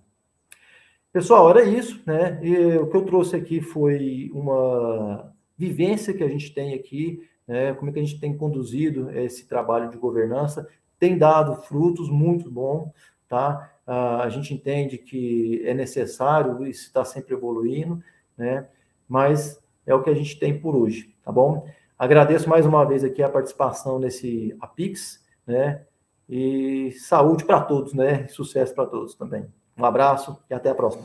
Pessoal, 1.11 1.49
era 1.49 1.63
isso, 1.63 2.01
né? 2.05 2.39
E 2.43 2.77
o 2.77 2.87
que 2.87 2.95
eu 2.95 3.03
trouxe 3.03 3.35
aqui 3.35 3.59
foi 3.59 4.29
uma 4.33 5.33
vivência 5.57 6.13
que 6.13 6.23
a 6.23 6.27
gente 6.27 6.53
tem 6.53 6.73
aqui, 6.75 7.27
né? 7.47 7.73
como 7.73 7.89
é 7.89 7.93
que 7.93 7.99
a 7.99 8.03
gente 8.03 8.19
tem 8.19 8.37
conduzido 8.37 9.09
esse 9.11 9.47
trabalho 9.47 9.89
de 9.89 9.97
governança, 9.97 10.67
tem 10.99 11.17
dado 11.17 11.55
frutos 11.63 12.09
muito 12.09 12.49
bons, 12.51 12.91
tá? 13.27 13.71
a 13.87 14.27
gente 14.29 14.53
entende 14.53 14.97
que 14.97 15.61
é 15.65 15.73
necessário, 15.73 16.65
isso 16.65 16.87
está 16.87 17.05
sempre 17.05 17.33
evoluindo, 17.33 18.03
né? 18.35 18.67
Mas 19.07 19.61
é 19.85 19.93
o 19.93 20.01
que 20.01 20.09
a 20.09 20.15
gente 20.15 20.39
tem 20.39 20.59
por 20.59 20.75
hoje, 20.75 21.13
tá 21.23 21.31
bom? 21.31 21.69
Agradeço 21.97 22.49
mais 22.49 22.65
uma 22.65 22.83
vez 22.83 23.03
aqui 23.03 23.21
a 23.21 23.29
participação 23.29 23.99
nesse 23.99 24.55
Apix, 24.59 25.23
né? 25.45 25.83
E 26.27 26.91
saúde 26.99 27.45
para 27.45 27.61
todos, 27.61 27.93
né? 27.93 28.27
Sucesso 28.27 28.73
para 28.73 28.85
todos 28.85 29.15
também. 29.15 29.45
Um 29.77 29.85
abraço 29.85 30.37
e 30.49 30.53
até 30.53 30.69
a 30.69 30.75
próxima. 30.75 31.03